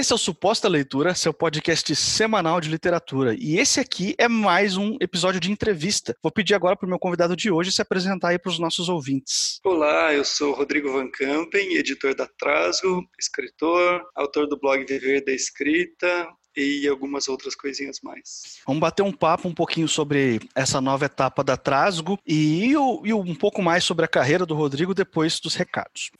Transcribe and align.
Esse 0.00 0.12
é 0.12 0.14
o 0.14 0.18
Suposta 0.18 0.66
Leitura, 0.66 1.14
seu 1.14 1.30
podcast 1.30 1.94
semanal 1.94 2.58
de 2.58 2.70
literatura. 2.70 3.36
E 3.38 3.58
esse 3.58 3.78
aqui 3.78 4.14
é 4.16 4.28
mais 4.28 4.74
um 4.74 4.96
episódio 4.98 5.38
de 5.38 5.52
entrevista. 5.52 6.16
Vou 6.22 6.32
pedir 6.32 6.54
agora 6.54 6.74
para 6.74 6.86
o 6.86 6.88
meu 6.88 6.98
convidado 6.98 7.36
de 7.36 7.50
hoje 7.50 7.70
se 7.70 7.82
apresentar 7.82 8.28
aí 8.28 8.38
para 8.38 8.48
os 8.48 8.58
nossos 8.58 8.88
ouvintes. 8.88 9.60
Olá, 9.62 10.14
eu 10.14 10.24
sou 10.24 10.54
Rodrigo 10.54 10.90
Van 10.90 11.10
Campen, 11.10 11.74
editor 11.74 12.14
da 12.14 12.26
Trasgo, 12.26 13.04
escritor, 13.20 14.00
autor 14.16 14.48
do 14.48 14.58
blog 14.58 14.86
Viver 14.86 15.22
da 15.22 15.32
Escrita, 15.32 16.26
e 16.60 16.88
algumas 16.88 17.28
outras 17.28 17.54
coisinhas 17.54 18.00
mais. 18.02 18.60
Vamos 18.66 18.80
bater 18.80 19.02
um 19.02 19.12
papo 19.12 19.48
um 19.48 19.54
pouquinho 19.54 19.88
sobre 19.88 20.40
essa 20.54 20.80
nova 20.80 21.06
etapa 21.06 21.42
da 21.42 21.56
Trasgo 21.56 22.18
e, 22.26 22.72
e 22.72 22.76
um 23.14 23.34
pouco 23.34 23.62
mais 23.62 23.84
sobre 23.84 24.04
a 24.04 24.08
carreira 24.08 24.44
do 24.44 24.54
Rodrigo 24.54 24.94
depois 24.94 25.40
dos 25.40 25.54
recados. 25.54 26.10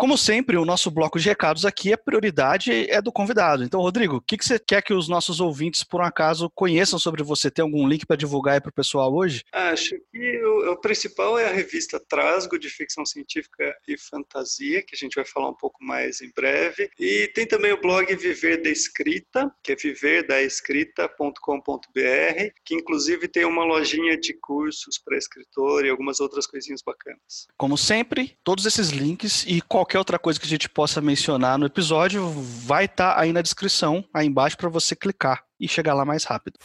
Como 0.00 0.16
sempre, 0.16 0.56
o 0.56 0.64
nosso 0.64 0.90
bloco 0.90 1.18
de 1.18 1.28
recados 1.28 1.66
aqui, 1.66 1.92
a 1.92 1.98
prioridade 1.98 2.90
é 2.90 3.02
do 3.02 3.12
convidado. 3.12 3.62
Então, 3.62 3.82
Rodrigo, 3.82 4.16
o 4.16 4.20
que, 4.22 4.38
que 4.38 4.46
você 4.46 4.58
quer 4.58 4.82
que 4.82 4.94
os 4.94 5.08
nossos 5.08 5.40
ouvintes, 5.40 5.84
por 5.84 6.00
um 6.00 6.04
acaso, 6.04 6.50
conheçam 6.54 6.98
sobre 6.98 7.22
você? 7.22 7.50
Tem 7.50 7.62
algum 7.62 7.86
link 7.86 8.06
para 8.06 8.16
divulgar 8.16 8.54
aí 8.54 8.60
para 8.62 8.70
o 8.70 8.72
pessoal 8.72 9.14
hoje? 9.14 9.44
Acho 9.52 9.96
que 10.10 10.42
o, 10.42 10.72
o, 10.72 10.76
principal 10.80 11.38
é 11.38 11.46
a 11.46 11.52
revista 11.52 12.00
Trasgo, 12.00 12.58
de 12.58 12.70
ficção 12.70 13.04
científica 13.04 13.76
e 13.86 13.98
fantasia, 13.98 14.82
que 14.82 14.94
a 14.94 14.98
gente 14.98 15.16
vai 15.16 15.24
falar 15.26 15.50
um 15.50 15.56
pouco 15.56 15.84
mais 15.84 16.22
em 16.22 16.32
breve. 16.34 16.88
E 16.98 17.30
tem 17.34 17.46
também 17.46 17.72
o 17.72 17.80
blog 17.80 18.14
Viver 18.16 18.62
da 18.62 18.70
Escrita, 18.70 19.54
que 19.62 19.72
é 19.72 19.76
viverdaescrita.com.br, 19.82 22.52
que 22.64 22.74
inclusive 22.74 23.28
tem 23.28 23.44
uma 23.44 23.64
lojinha 23.64 24.18
de 24.18 24.34
cursos 24.34 24.98
para 24.98 25.16
escritor 25.16 25.84
e 25.84 25.90
algumas 25.90 26.20
outras 26.20 26.46
coisinhas 26.46 26.82
bacanas. 26.82 27.46
Como 27.56 27.76
sempre, 27.76 28.36
todos 28.44 28.66
esses 28.66 28.90
links 28.90 29.44
e 29.46 29.60
qualquer 29.60 29.98
outra 29.98 30.18
coisa 30.18 30.38
que 30.38 30.46
a 30.46 30.50
gente 30.50 30.68
possa 30.68 31.00
mencionar 31.00 31.58
no 31.58 31.66
episódio 31.66 32.28
vai 32.64 32.84
estar 32.84 33.14
tá 33.14 33.20
aí 33.20 33.32
na 33.32 33.42
descrição, 33.42 34.04
aí 34.12 34.26
embaixo, 34.26 34.56
para 34.56 34.68
você 34.68 34.94
clicar 34.94 35.44
e 35.60 35.68
chegar 35.68 35.94
lá 35.94 36.04
mais 36.04 36.24
rápido. 36.24 36.58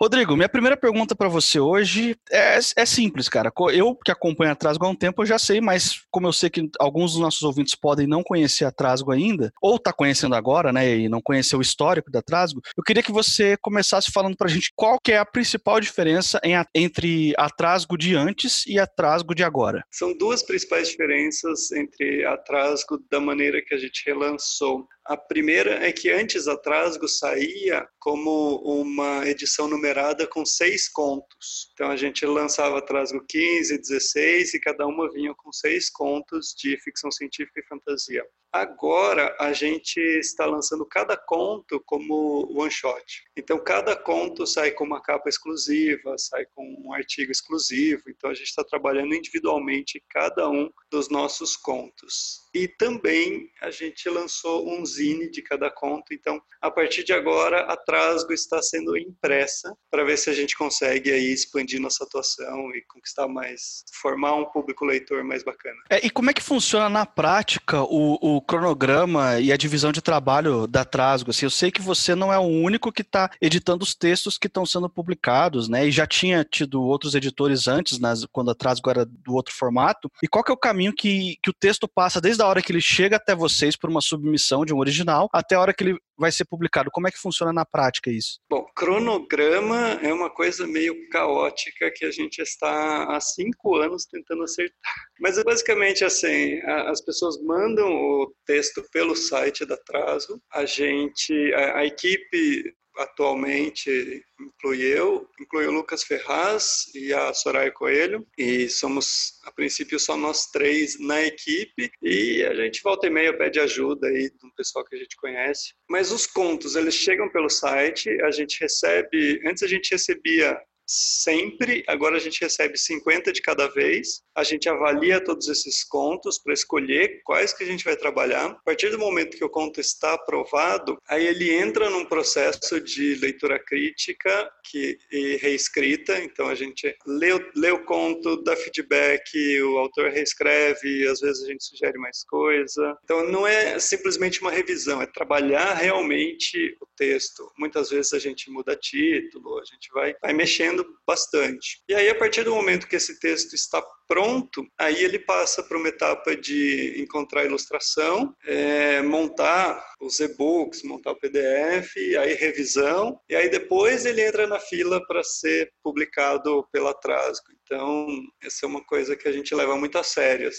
Rodrigo, 0.00 0.36
minha 0.36 0.48
primeira 0.48 0.76
pergunta 0.76 1.16
para 1.16 1.28
você 1.28 1.58
hoje 1.58 2.16
é, 2.30 2.58
é, 2.76 2.86
simples, 2.86 3.28
cara. 3.28 3.52
Eu 3.72 3.96
que 3.96 4.12
acompanho 4.12 4.52
a 4.52 4.54
Trasgo 4.54 4.86
há 4.86 4.88
um 4.88 4.94
tempo, 4.94 5.22
eu 5.22 5.26
já 5.26 5.40
sei, 5.40 5.60
mas 5.60 6.02
como 6.08 6.28
eu 6.28 6.32
sei 6.32 6.48
que 6.48 6.70
alguns 6.78 7.12
dos 7.12 7.20
nossos 7.20 7.42
ouvintes 7.42 7.74
podem 7.74 8.06
não 8.06 8.22
conhecer 8.22 8.64
a 8.64 8.70
Trasgo 8.70 9.10
ainda, 9.10 9.52
ou 9.60 9.76
tá 9.76 9.92
conhecendo 9.92 10.36
agora, 10.36 10.72
né, 10.72 10.96
e 10.96 11.08
não 11.08 11.20
conhecer 11.20 11.56
o 11.56 11.60
histórico 11.60 12.12
da 12.12 12.22
Trasgo, 12.22 12.60
eu 12.76 12.84
queria 12.84 13.02
que 13.02 13.10
você 13.10 13.56
começasse 13.56 14.12
falando 14.12 14.36
pra 14.36 14.48
gente 14.48 14.72
qual 14.76 14.98
que 15.02 15.10
é 15.10 15.18
a 15.18 15.26
principal 15.26 15.80
diferença 15.80 16.40
a, 16.44 16.66
entre 16.72 17.34
a 17.36 17.50
Trasgo 17.50 17.98
de 17.98 18.14
antes 18.14 18.64
e 18.68 18.78
a 18.78 18.86
Trasgo 18.86 19.34
de 19.34 19.42
agora. 19.42 19.82
São 19.90 20.16
duas 20.16 20.44
principais 20.44 20.90
diferenças 20.90 21.72
entre 21.72 22.24
a 22.24 22.36
Trasgo 22.36 23.02
da 23.10 23.18
maneira 23.18 23.60
que 23.66 23.74
a 23.74 23.78
gente 23.78 24.04
relançou. 24.06 24.86
A 25.08 25.16
primeira 25.16 25.86
é 25.86 25.90
que 25.90 26.10
antes 26.10 26.46
a 26.46 26.54
Trasgo 26.54 27.08
saía 27.08 27.88
como 27.98 28.56
uma 28.56 29.26
edição 29.26 29.66
numerada 29.66 30.26
com 30.26 30.44
seis 30.44 30.86
contos. 30.86 31.70
Então 31.72 31.90
a 31.90 31.96
gente 31.96 32.26
lançava 32.26 32.84
Trasgo 32.84 33.24
15, 33.26 33.78
16 33.78 34.52
e 34.52 34.60
cada 34.60 34.86
uma 34.86 35.10
vinha 35.10 35.34
com 35.34 35.50
seis 35.50 35.88
contos 35.88 36.54
de 36.54 36.76
ficção 36.82 37.10
científica 37.10 37.58
e 37.58 37.66
fantasia. 37.66 38.22
Agora 38.52 39.36
a 39.38 39.52
gente 39.52 40.00
está 40.00 40.46
lançando 40.46 40.84
cada 40.86 41.16
conto 41.16 41.80
como 41.84 42.48
one 42.58 42.70
shot. 42.70 43.24
Então 43.36 43.62
cada 43.62 43.94
conto 43.94 44.46
sai 44.46 44.70
com 44.70 44.84
uma 44.84 45.02
capa 45.02 45.28
exclusiva, 45.28 46.16
sai 46.18 46.46
com 46.54 46.64
um 46.84 46.92
artigo 46.92 47.30
exclusivo. 47.30 48.04
Então 48.08 48.30
a 48.30 48.34
gente 48.34 48.46
está 48.48 48.64
trabalhando 48.64 49.14
individualmente 49.14 50.02
cada 50.08 50.48
um 50.48 50.70
dos 50.90 51.10
nossos 51.10 51.56
contos. 51.56 52.48
E 52.54 52.66
também 52.66 53.50
a 53.60 53.70
gente 53.70 54.08
lançou 54.08 54.68
um 54.68 54.84
zine 54.84 55.30
de 55.30 55.42
cada 55.42 55.70
conto. 55.70 56.14
Então 56.14 56.40
a 56.60 56.70
partir 56.70 57.04
de 57.04 57.12
agora 57.12 57.60
a 57.62 57.76
Trasgo 57.76 58.32
está 58.32 58.62
sendo 58.62 58.96
impressa 58.96 59.76
para 59.90 60.04
ver 60.04 60.16
se 60.16 60.30
a 60.30 60.32
gente 60.32 60.56
consegue 60.56 61.12
aí 61.12 61.32
expandir 61.32 61.80
nossa 61.80 62.04
atuação 62.04 62.70
e 62.74 62.82
conquistar 62.88 63.28
mais, 63.28 63.84
formar 63.92 64.34
um 64.34 64.46
público 64.46 64.84
leitor 64.84 65.22
mais 65.22 65.42
bacana. 65.44 65.76
É, 65.90 66.04
e 66.04 66.10
como 66.10 66.30
é 66.30 66.32
que 66.32 66.42
funciona 66.42 66.88
na 66.88 67.04
prática 67.04 67.82
o, 67.82 68.14
o 68.20 68.37
o 68.38 68.40
cronograma 68.40 69.40
e 69.40 69.52
a 69.52 69.56
divisão 69.56 69.90
de 69.90 70.00
trabalho 70.00 70.66
da 70.66 70.84
Trasgo. 70.84 71.30
Assim, 71.30 71.44
eu 71.44 71.50
sei 71.50 71.72
que 71.72 71.82
você 71.82 72.14
não 72.14 72.32
é 72.32 72.38
o 72.38 72.42
único 72.42 72.92
que 72.92 73.02
está 73.02 73.30
editando 73.40 73.82
os 73.82 73.94
textos 73.94 74.38
que 74.38 74.46
estão 74.46 74.64
sendo 74.64 74.88
publicados, 74.88 75.68
né? 75.68 75.86
E 75.86 75.90
já 75.90 76.06
tinha 76.06 76.44
tido 76.44 76.80
outros 76.82 77.16
editores 77.16 77.66
antes, 77.66 77.98
nas, 77.98 78.24
quando 78.30 78.52
a 78.52 78.54
Trasgo 78.54 78.88
era 78.90 79.04
do 79.04 79.34
outro 79.34 79.52
formato. 79.52 80.10
E 80.22 80.28
qual 80.28 80.44
que 80.44 80.52
é 80.52 80.54
o 80.54 80.58
caminho 80.58 80.94
que, 80.94 81.36
que 81.42 81.50
o 81.50 81.52
texto 81.54 81.88
passa 81.88 82.20
desde 82.20 82.42
a 82.42 82.46
hora 82.46 82.62
que 82.62 82.70
ele 82.70 82.80
chega 82.80 83.16
até 83.16 83.34
vocês 83.34 83.76
por 83.76 83.90
uma 83.90 84.00
submissão 84.00 84.64
de 84.64 84.72
um 84.72 84.78
original 84.78 85.28
até 85.32 85.56
a 85.56 85.60
hora 85.60 85.74
que 85.74 85.82
ele 85.82 85.98
vai 86.18 86.32
ser 86.32 86.44
publicado? 86.44 86.90
Como 86.90 87.06
é 87.06 87.10
que 87.10 87.18
funciona 87.18 87.52
na 87.52 87.64
prática 87.64 88.10
isso? 88.10 88.40
Bom, 88.50 88.66
cronograma 88.74 89.98
é 90.02 90.12
uma 90.12 90.28
coisa 90.28 90.66
meio 90.66 91.08
caótica 91.10 91.90
que 91.94 92.04
a 92.04 92.10
gente 92.10 92.40
está 92.40 93.04
há 93.16 93.20
cinco 93.20 93.76
anos 93.76 94.04
tentando 94.06 94.42
acertar. 94.42 94.74
Mas 95.20 95.38
é 95.38 95.44
basicamente 95.44 96.04
assim, 96.04 96.60
as 96.62 97.00
pessoas 97.00 97.40
mandam 97.42 97.88
o 97.88 98.34
texto 98.44 98.82
pelo 98.92 99.14
site 99.14 99.64
da 99.64 99.76
Traso, 99.76 100.40
a 100.52 100.64
gente, 100.64 101.32
a, 101.54 101.78
a 101.78 101.86
equipe 101.86 102.74
atualmente 102.98 104.24
inclui 104.40 104.82
eu, 104.82 105.28
inclui 105.40 105.66
o 105.66 105.70
Lucas 105.70 106.02
Ferraz 106.02 106.86
e 106.94 107.12
a 107.12 107.32
Soraya 107.32 107.70
Coelho, 107.70 108.26
e 108.36 108.68
somos, 108.68 109.40
a 109.44 109.52
princípio, 109.52 109.98
só 109.98 110.16
nós 110.16 110.46
três 110.46 110.98
na 110.98 111.22
equipe, 111.22 111.90
e 112.02 112.42
a 112.44 112.54
gente 112.54 112.82
volta 112.82 113.06
e 113.06 113.10
meia 113.10 113.36
pede 113.36 113.60
ajuda 113.60 114.08
aí 114.08 114.30
do 114.30 114.52
pessoal 114.56 114.84
que 114.84 114.96
a 114.96 114.98
gente 114.98 115.16
conhece. 115.16 115.74
Mas 115.88 116.12
os 116.12 116.26
contos, 116.26 116.76
eles 116.76 116.94
chegam 116.94 117.30
pelo 117.30 117.48
site, 117.48 118.10
a 118.22 118.30
gente 118.30 118.60
recebe, 118.60 119.40
antes 119.46 119.62
a 119.62 119.68
gente 119.68 119.90
recebia 119.90 120.58
sempre, 120.88 121.84
agora 121.86 122.16
a 122.16 122.20
gente 122.20 122.40
recebe 122.40 122.78
50 122.78 123.30
de 123.30 123.42
cada 123.42 123.68
vez, 123.68 124.22
a 124.38 124.44
gente 124.44 124.68
avalia 124.68 125.22
todos 125.22 125.48
esses 125.48 125.82
contos 125.82 126.38
para 126.38 126.54
escolher 126.54 127.22
quais 127.24 127.52
que 127.52 127.64
a 127.64 127.66
gente 127.66 127.84
vai 127.84 127.96
trabalhar. 127.96 128.46
A 128.46 128.54
partir 128.54 128.88
do 128.88 128.98
momento 128.98 129.36
que 129.36 129.44
o 129.44 129.50
conto 129.50 129.80
está 129.80 130.14
aprovado, 130.14 130.96
aí 131.08 131.26
ele 131.26 131.52
entra 131.52 131.90
num 131.90 132.04
processo 132.04 132.80
de 132.80 133.16
leitura 133.16 133.58
crítica 133.58 134.48
que, 134.62 134.96
e 135.10 135.36
reescrita, 135.38 136.18
então 136.22 136.46
a 136.46 136.54
gente 136.54 136.96
lê, 137.04 137.30
lê 137.56 137.72
o 137.72 137.84
conto, 137.84 138.40
dá 138.44 138.54
feedback, 138.54 139.60
o 139.62 139.78
autor 139.78 140.10
reescreve, 140.10 141.08
às 141.08 141.18
vezes 141.20 141.42
a 141.42 141.46
gente 141.48 141.64
sugere 141.64 141.98
mais 141.98 142.22
coisa. 142.22 142.96
Então 143.02 143.28
não 143.28 143.44
é 143.44 143.80
simplesmente 143.80 144.40
uma 144.40 144.52
revisão, 144.52 145.02
é 145.02 145.06
trabalhar 145.06 145.74
realmente 145.74 146.76
o 146.80 146.86
texto. 146.96 147.50
Muitas 147.58 147.90
vezes 147.90 148.12
a 148.12 148.20
gente 148.20 148.50
muda 148.52 148.76
título, 148.76 149.58
a 149.58 149.64
gente 149.64 149.90
vai, 149.92 150.14
vai 150.22 150.32
mexendo 150.32 150.86
bastante. 151.04 151.82
E 151.88 151.94
aí, 151.94 152.08
a 152.08 152.14
partir 152.14 152.44
do 152.44 152.54
momento 152.54 152.86
que 152.86 152.96
esse 152.96 153.18
texto 153.18 153.54
está 153.54 153.82
pronto, 154.08 154.66
aí 154.78 155.04
ele 155.04 155.18
passa 155.18 155.62
para 155.62 155.76
uma 155.76 155.88
etapa 155.88 156.34
de 156.34 157.00
encontrar 157.00 157.44
ilustração, 157.44 158.34
é, 158.44 159.02
montar 159.02 159.84
os 160.00 160.18
e-books, 160.18 160.82
montar 160.82 161.12
o 161.12 161.20
PDF, 161.20 161.94
aí 162.18 162.32
revisão, 162.34 163.20
e 163.28 163.36
aí 163.36 163.50
depois 163.50 164.06
ele 164.06 164.26
entra 164.26 164.46
na 164.46 164.58
fila 164.58 165.06
para 165.06 165.22
ser 165.22 165.70
publicado 165.82 166.66
pela 166.72 166.94
Trasgo. 166.94 167.46
Então, 167.62 168.08
essa 168.42 168.64
é 168.64 168.66
uma 168.66 168.82
coisa 168.82 169.14
que 169.14 169.28
a 169.28 169.32
gente 169.32 169.54
leva 169.54 169.76
muito 169.76 169.98
a 169.98 170.02
sério, 170.02 170.50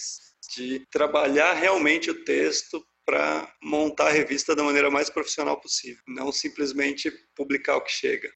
de 0.55 0.85
trabalhar 0.91 1.53
realmente 1.53 2.09
o 2.09 2.23
texto 2.23 2.83
para 3.09 3.47
montar 3.63 4.09
a 4.09 4.11
revista 4.11 4.55
da 4.55 4.63
maneira 4.63 4.91
mais 4.91 5.09
profissional 5.09 5.59
possível, 5.59 5.97
não 6.07 6.31
simplesmente 6.31 7.11
publicar 7.35 7.77
o 7.77 7.81
que 7.81 7.91
chega. 7.91 8.29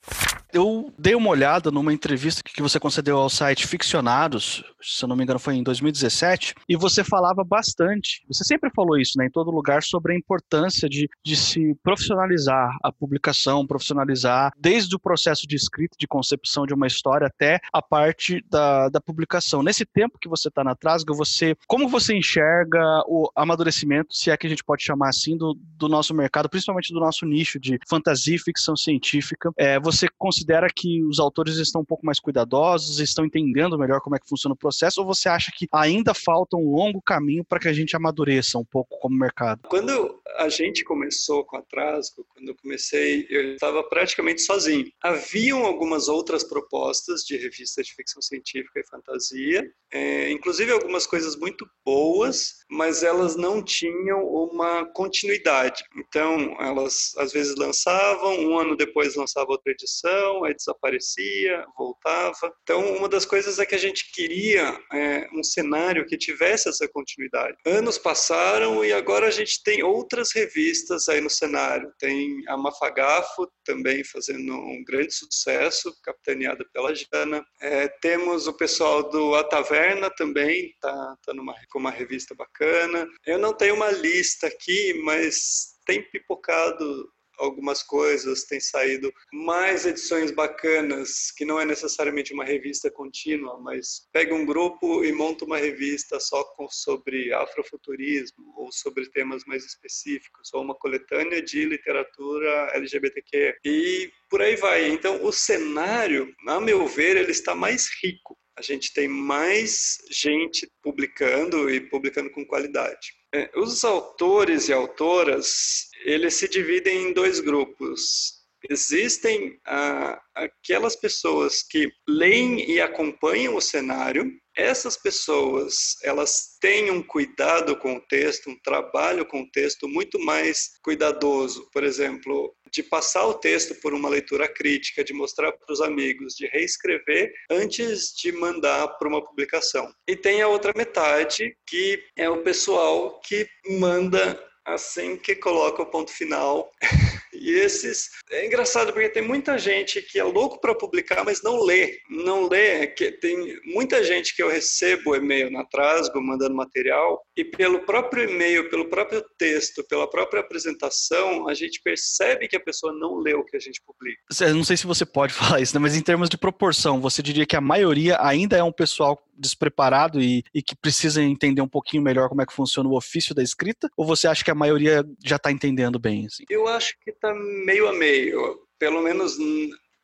Eu 0.51 0.91
dei 0.97 1.13
uma 1.13 1.29
olhada 1.29 1.69
numa 1.69 1.93
entrevista 1.93 2.41
que 2.43 2.61
você 2.61 2.79
concedeu 2.79 3.17
ao 3.17 3.29
site 3.29 3.67
Ficcionados, 3.67 4.63
se 4.81 5.03
eu 5.03 5.07
não 5.07 5.15
me 5.15 5.23
engano 5.23 5.39
foi 5.39 5.55
em 5.55 5.63
2017, 5.63 6.55
e 6.67 6.75
você 6.75 7.03
falava 7.03 7.43
bastante, 7.43 8.23
você 8.27 8.43
sempre 8.43 8.71
falou 8.75 8.97
isso, 8.97 9.17
né, 9.17 9.27
em 9.27 9.31
todo 9.31 9.51
lugar, 9.51 9.83
sobre 9.83 10.13
a 10.13 10.17
importância 10.17 10.89
de, 10.89 11.07
de 11.23 11.35
se 11.35 11.75
profissionalizar 11.83 12.75
a 12.83 12.91
publicação, 12.91 13.67
profissionalizar 13.67 14.51
desde 14.57 14.95
o 14.95 14.99
processo 14.99 15.45
de 15.47 15.55
escrita, 15.55 15.95
de 15.99 16.07
concepção 16.07 16.65
de 16.65 16.73
uma 16.73 16.87
história 16.87 17.27
até 17.27 17.59
a 17.71 17.81
parte 17.81 18.43
da, 18.49 18.89
da 18.89 19.01
publicação. 19.01 19.61
Nesse 19.61 19.85
tempo 19.85 20.17
que 20.19 20.29
você 20.29 20.47
está 20.47 20.63
na 20.63 20.75
Trasga, 20.75 21.13
você, 21.13 21.55
como 21.67 21.87
você 21.87 22.15
enxerga 22.15 22.81
o 23.07 23.29
amadurecimento, 23.35 24.15
se 24.15 24.31
é 24.31 24.37
que 24.37 24.47
a 24.47 24.49
gente 24.49 24.62
pode 24.63 24.83
chamar 24.83 25.09
assim, 25.09 25.37
do, 25.37 25.57
do 25.77 25.87
nosso 25.87 26.13
mercado, 26.13 26.49
principalmente 26.49 26.93
do 26.93 26.99
nosso 26.99 27.25
nicho 27.25 27.59
de 27.59 27.79
fantasia 27.87 28.35
e 28.35 28.39
ficção 28.39 28.75
científica? 28.75 29.51
É, 29.57 29.79
você 29.79 30.07
considera 30.17 30.67
que 30.73 31.03
os 31.03 31.19
autores 31.19 31.57
estão 31.57 31.81
um 31.81 31.85
pouco 31.85 32.05
mais 32.05 32.19
cuidadosos, 32.19 32.99
estão 32.99 33.25
entendendo 33.25 33.77
melhor 33.77 34.01
como 34.01 34.15
é 34.15 34.19
que 34.19 34.27
funciona 34.27 34.53
o 34.53 34.57
processo, 34.57 35.01
ou 35.01 35.07
você 35.07 35.29
acha 35.29 35.51
que 35.55 35.67
ainda 35.71 36.13
falta 36.13 36.57
um 36.57 36.71
longo 36.71 37.01
caminho 37.01 37.43
para 37.43 37.59
que 37.59 37.67
a 37.67 37.73
gente 37.73 37.95
amadureça 37.95 38.57
um 38.57 38.65
pouco 38.65 38.97
como 38.99 39.17
mercado? 39.17 39.61
Quando 39.67 40.21
a 40.37 40.49
gente 40.49 40.83
começou 40.83 41.43
com 41.45 41.57
a 41.57 41.61
Trasgo, 41.61 42.25
quando 42.33 42.49
eu 42.49 42.55
comecei, 42.55 43.27
eu 43.29 43.53
estava 43.53 43.83
praticamente 43.83 44.41
sozinho. 44.41 44.91
Haviam 45.01 45.65
algumas 45.65 46.07
outras 46.07 46.43
propostas 46.43 47.21
de 47.21 47.37
revistas 47.37 47.85
de 47.85 47.93
ficção 47.93 48.21
científica 48.21 48.79
e 48.79 48.87
fantasia, 48.87 49.71
é, 49.91 50.31
inclusive 50.31 50.71
algumas 50.71 51.05
coisas 51.05 51.35
muito 51.35 51.67
boas, 51.85 52.63
mas 52.69 53.03
elas 53.03 53.35
não 53.35 53.61
tinham 53.61 54.25
uma 54.53 54.85
continuidade. 54.85 55.83
Então, 55.97 56.55
elas 56.59 57.11
às 57.17 57.33
vezes 57.33 57.55
lançavam, 57.55 58.39
um 58.39 58.57
ano 58.59 58.77
depois 58.77 59.15
lançava 59.15 59.51
outra 59.51 59.71
edição, 59.71 60.43
aí 60.43 60.53
desaparecia, 60.53 61.65
voltava. 61.77 62.53
Então, 62.61 62.95
uma 62.95 63.09
das 63.09 63.25
coisas 63.25 63.57
é 63.57 63.65
que 63.65 63.75
a 63.75 63.79
gente 63.79 64.11
queria 64.11 64.79
é, 64.91 65.27
um 65.33 65.43
cenário 65.43 66.05
que 66.05 66.17
tivesse 66.17 66.69
essa 66.69 66.87
continuidade. 66.87 67.57
Anos 67.65 67.97
passaram 67.97 68.85
e 68.85 68.93
agora 68.93 69.27
a 69.27 69.31
gente 69.31 69.61
tem 69.63 69.83
outras 69.83 70.31
revistas 70.31 71.09
aí 71.09 71.19
no 71.19 71.29
cenário. 71.29 71.91
Tem 71.97 72.43
a 72.47 72.55
Mafagafo 72.55 73.51
também 73.65 74.03
fazendo 74.03 74.53
um 74.53 74.83
grande 74.85 75.13
sucesso, 75.13 75.93
capitaneada 76.03 76.63
pela 76.71 76.93
Jana. 76.93 77.43
É, 77.59 77.87
temos 77.87 78.47
o 78.47 78.53
pessoal 78.53 79.09
do 79.09 79.33
A 79.35 79.43
Taverna 79.43 80.09
também, 80.11 80.75
tá, 80.79 81.17
tá 81.25 81.33
numa, 81.33 81.55
com 81.71 81.79
uma 81.79 81.91
revista 81.91 82.35
bacana. 82.35 83.07
Eu 83.25 83.39
não 83.39 83.53
tenho 83.53 83.75
uma 83.75 83.89
lista 83.89 84.42
aqui, 84.43 84.93
mas 85.03 85.75
tem 85.85 86.01
pipocado 86.01 87.11
algumas 87.39 87.81
coisas, 87.83 88.43
tem 88.43 88.59
saído 88.59 89.11
mais 89.31 89.85
edições 89.85 90.31
bacanas, 90.31 91.31
que 91.31 91.45
não 91.45 91.59
é 91.59 91.65
necessariamente 91.65 92.33
uma 92.33 92.43
revista 92.43 92.89
contínua, 92.91 93.59
mas 93.59 94.07
pega 94.11 94.33
um 94.33 94.45
grupo 94.45 95.03
e 95.03 95.11
monta 95.11 95.45
uma 95.45 95.57
revista 95.57 96.19
só 96.19 96.43
com, 96.43 96.67
sobre 96.69 97.33
afrofuturismo 97.33 98.53
ou 98.55 98.71
sobre 98.71 99.09
temas 99.09 99.43
mais 99.45 99.65
específicos, 99.65 100.53
ou 100.53 100.61
uma 100.61 100.75
coletânea 100.75 101.41
de 101.41 101.65
literatura 101.65 102.71
LGBTQ. 102.73 103.57
E 103.65 104.11
por 104.29 104.41
aí 104.41 104.55
vai. 104.55 104.89
Então, 104.89 105.23
o 105.23 105.31
cenário, 105.31 106.33
a 106.47 106.59
meu 106.59 106.87
ver, 106.87 107.17
ele 107.17 107.31
está 107.31 107.55
mais 107.55 107.89
rico. 108.01 108.37
A 108.57 108.61
gente 108.61 108.93
tem 108.93 109.07
mais 109.07 109.97
gente 110.11 110.69
publicando 110.81 111.69
e 111.69 111.81
publicando 111.81 112.29
com 112.31 112.45
qualidade. 112.45 113.13
É, 113.33 113.49
os 113.55 113.83
autores 113.83 114.69
e 114.69 114.73
autoras, 114.73 115.89
eles 116.05 116.35
se 116.35 116.47
dividem 116.47 117.09
em 117.09 117.13
dois 117.13 117.39
grupos. 117.39 118.42
Existem 118.69 119.59
ah, 119.65 120.21
aquelas 120.35 120.95
pessoas 120.95 121.61
que 121.63 121.91
leem 122.07 122.69
e 122.69 122.79
acompanham 122.79 123.55
o 123.55 123.61
cenário. 123.61 124.31
Essas 124.55 124.95
pessoas, 124.95 125.95
elas 126.03 126.57
têm 126.61 126.91
um 126.91 127.01
cuidado 127.01 127.75
com 127.75 127.95
o 127.95 128.01
texto, 128.01 128.49
um 128.49 128.59
trabalho 128.59 129.25
com 129.25 129.41
o 129.41 129.51
texto 129.51 129.87
muito 129.87 130.19
mais 130.19 130.71
cuidadoso. 130.83 131.67
Por 131.73 131.83
exemplo, 131.83 132.55
de 132.71 132.83
passar 132.83 133.25
o 133.25 133.33
texto 133.33 133.75
por 133.75 133.93
uma 133.93 134.09
leitura 134.09 134.47
crítica, 134.47 135.03
de 135.03 135.13
mostrar 135.13 135.51
para 135.51 135.73
os 135.73 135.81
amigos, 135.81 136.35
de 136.35 136.47
reescrever 136.47 137.31
antes 137.49 138.13
de 138.15 138.31
mandar 138.31 138.87
para 138.89 139.07
uma 139.07 139.23
publicação. 139.23 139.93
E 140.07 140.15
tem 140.15 140.41
a 140.41 140.47
outra 140.47 140.73
metade, 140.75 141.55
que 141.67 142.03
é 142.15 142.29
o 142.29 142.43
pessoal 142.43 143.19
que 143.21 143.47
manda 143.69 144.39
assim 144.65 145.17
que 145.17 145.35
coloca 145.35 145.81
o 145.81 145.85
ponto 145.85 146.11
final 146.11 146.71
E 147.43 147.51
esses 147.51 148.09
é 148.31 148.45
engraçado 148.45 148.93
porque 148.93 149.09
tem 149.09 149.21
muita 149.21 149.57
gente 149.57 150.01
que 150.01 150.17
é 150.17 150.23
louco 150.23 150.61
para 150.61 150.73
publicar, 150.73 151.25
mas 151.25 151.43
não 151.43 151.61
lê. 151.61 151.99
Não 152.09 152.47
lê, 152.47 152.87
que 152.87 153.11
tem 153.11 153.59
muita 153.65 154.01
gente 154.01 154.33
que 154.33 154.41
eu 154.41 154.49
recebo 154.49 155.13
e-mail 155.13 155.51
na 155.51 155.65
Trasgo 155.65 156.21
mandando 156.21 156.55
material 156.55 157.21
e 157.35 157.43
pelo 157.43 157.81
próprio 157.81 158.29
e-mail, 158.29 158.69
pelo 158.69 158.89
próprio 158.89 159.21
texto, 159.37 159.83
pela 159.89 160.09
própria 160.09 160.39
apresentação, 160.39 161.49
a 161.49 161.53
gente 161.53 161.81
percebe 161.83 162.47
que 162.47 162.55
a 162.55 162.61
pessoa 162.61 162.93
não 162.93 163.17
leu 163.17 163.39
o 163.39 163.45
que 163.45 163.57
a 163.57 163.59
gente 163.59 163.81
publica. 163.85 164.21
Não 164.53 164.63
sei 164.63 164.77
se 164.77 164.87
você 164.87 165.05
pode 165.05 165.33
falar 165.35 165.59
isso, 165.59 165.75
né? 165.75 165.81
mas 165.81 165.97
em 165.97 166.01
termos 166.01 166.29
de 166.29 166.37
proporção, 166.37 167.01
você 167.01 167.21
diria 167.21 167.45
que 167.45 167.57
a 167.57 167.61
maioria 167.61 168.17
ainda 168.21 168.55
é 168.55 168.63
um 168.63 168.71
pessoal 168.71 169.21
despreparado 169.37 170.21
e, 170.21 170.43
e 170.53 170.61
que 170.61 170.75
precisa 170.75 171.21
entender 171.21 171.61
um 171.61 171.67
pouquinho 171.67 172.03
melhor 172.03 172.29
como 172.29 172.41
é 172.41 172.45
que 172.45 172.53
funciona 172.53 172.89
o 172.89 172.97
ofício 172.97 173.33
da 173.33 173.43
escrita? 173.43 173.89
Ou 173.97 174.05
você 174.05 174.27
acha 174.27 174.43
que 174.43 174.51
a 174.51 174.55
maioria 174.55 175.03
já 175.23 175.35
está 175.37 175.51
entendendo 175.51 175.99
bem? 175.99 176.25
Assim? 176.25 176.43
Eu 176.49 176.67
acho 176.67 176.95
que 176.99 177.11
está 177.11 177.33
meio 177.33 177.87
a 177.87 177.93
meio. 177.93 178.59
Pelo 178.79 179.01
menos 179.01 179.37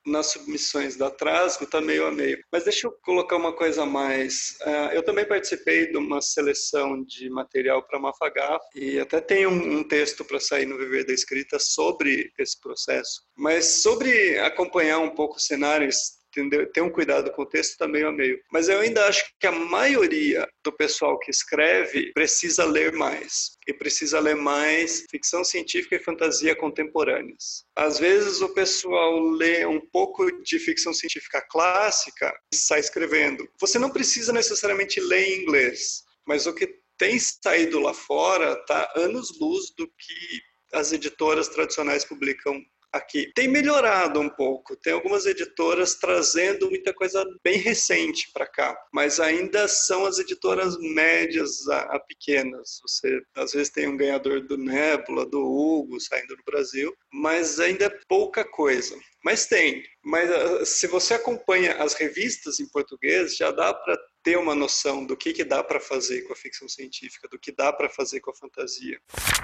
nas 0.06 0.28
submissões 0.28 0.96
da 0.96 1.10
Trasgo 1.10 1.64
está 1.64 1.82
meio 1.82 2.06
a 2.08 2.12
meio. 2.12 2.44
Mas 2.52 2.64
deixa 2.64 2.88
eu 2.88 2.92
colocar 3.04 3.36
uma 3.36 3.54
coisa 3.54 3.84
a 3.84 3.86
mais. 3.86 4.58
Uh, 4.62 4.94
eu 4.94 5.04
também 5.04 5.26
participei 5.26 5.92
de 5.92 5.98
uma 5.98 6.22
seleção 6.22 7.04
de 7.04 7.30
material 7.30 7.84
para 7.84 8.00
Mafagaf 8.00 8.64
e 8.76 9.00
até 9.00 9.22
tem 9.22 9.46
um, 9.46 9.80
um 9.80 9.84
texto 9.84 10.26
para 10.26 10.40
sair 10.40 10.66
no 10.66 10.78
Viver 10.78 11.06
da 11.06 11.14
Escrita 11.14 11.60
sobre 11.60 12.32
esse 12.38 12.60
processo. 12.60 13.22
Mas 13.38 13.82
sobre 13.82 14.40
acompanhar 14.40 15.00
um 15.00 15.12
pouco 15.12 15.40
cenários 15.40 16.19
entendeu? 16.30 16.72
Ter 16.72 16.82
um 16.82 16.90
cuidado 16.90 17.32
com 17.32 17.42
o 17.42 17.46
texto 17.46 17.72
está 17.72 17.88
meio 17.88 18.08
a 18.08 18.12
meio. 18.12 18.40
Mas 18.52 18.70
eu 18.70 18.80
ainda 18.80 19.06
acho 19.08 19.24
que 19.40 19.48
a 19.48 19.52
maioria 19.52 20.48
do 20.64 20.72
pessoal 20.72 21.18
que 21.20 21.32
escreve 21.32 22.12
precisa 22.14 22.66
ler 22.66 22.94
mais. 22.94 23.58
E 23.68 23.74
precisa 23.74 24.20
ler 24.20 24.36
mais 24.36 25.06
ficção 25.10 25.44
científica 25.44 25.96
e 25.96 26.04
fantasia 26.04 26.56
contemporâneas. 26.56 27.64
Às 27.76 28.00
vezes 28.00 28.42
o 28.42 28.50
pessoal 28.50 29.20
lê 29.20 29.66
um 29.66 29.80
pouco 29.80 30.32
de 30.44 30.60
ficção 30.60 30.94
científica 30.94 31.42
clássica 31.50 32.34
e 32.54 32.56
sai 32.56 32.80
escrevendo. 32.80 33.48
Você 33.60 33.78
não 33.78 33.90
precisa 33.90 34.34
necessariamente 34.34 35.00
ler 35.00 35.28
em 35.28 35.44
inglês, 35.44 36.04
mas 36.26 36.48
o 36.48 36.54
que 36.54 36.80
tem 36.98 37.18
saído 37.20 37.80
lá 37.80 37.94
fora 37.94 38.54
está 38.54 38.92
anos-luz 38.96 39.72
do 39.78 39.88
que 39.88 40.42
as 40.74 40.92
editoras 40.92 41.48
tradicionais 41.48 42.06
publicam 42.06 42.62
aqui. 42.92 43.32
Tem 43.34 43.48
melhorado 43.48 44.20
um 44.20 44.30
pouco, 44.30 44.76
tem 44.76 44.94
algumas 44.94 45.26
editoras 45.26 45.96
trazendo 45.96 46.70
muita 46.70 46.94
coisa 46.94 47.24
bem 47.44 47.58
recente 47.58 48.32
para 48.34 48.48
cá, 48.48 48.78
mas 48.92 49.20
ainda 49.20 49.68
são 49.68 50.06
as 50.06 50.20
editoras 50.20 50.78
médias 50.80 51.68
a, 51.68 51.82
a, 51.96 52.00
pequenas. 52.00 52.80
Você 52.82 53.22
às 53.36 53.52
vezes 53.52 53.70
tem 53.72 53.88
um 53.88 53.98
ganhador 53.98 54.42
do 54.42 54.58
Nebula, 54.58 55.26
do 55.26 55.42
Hugo 55.42 56.00
saindo 56.00 56.36
do 56.36 56.44
Brasil, 56.44 56.94
mas 57.12 57.60
ainda 57.60 57.86
é 57.86 58.00
pouca 58.08 58.44
coisa. 58.44 58.96
Mas 59.24 59.46
tem. 59.46 59.84
Mas 60.04 60.32
ah, 60.32 60.66
se 60.66 60.88
você 60.88 61.14
acompanha 61.14 61.74
as 61.74 61.94
revistas 61.94 62.60
em 62.60 62.68
português, 62.68 63.36
já 63.36 63.52
dá 63.52 63.74
para 63.74 63.98
ter 64.24 64.38
uma 64.38 64.56
noção 64.56 65.06
do 65.06 65.16
que, 65.16 65.34
que 65.34 65.44
dá 65.44 65.64
para 65.64 65.80
fazer 65.80 66.22
com 66.24 66.34
a 66.34 66.36
ficção 66.36 66.68
científica, 66.68 67.28
do 67.30 67.40
que 67.40 67.52
dá 67.52 67.72
para 67.72 67.90
fazer 67.90 68.20
com 68.20 68.32
a 68.32 68.36
fantasia. 68.36 69.00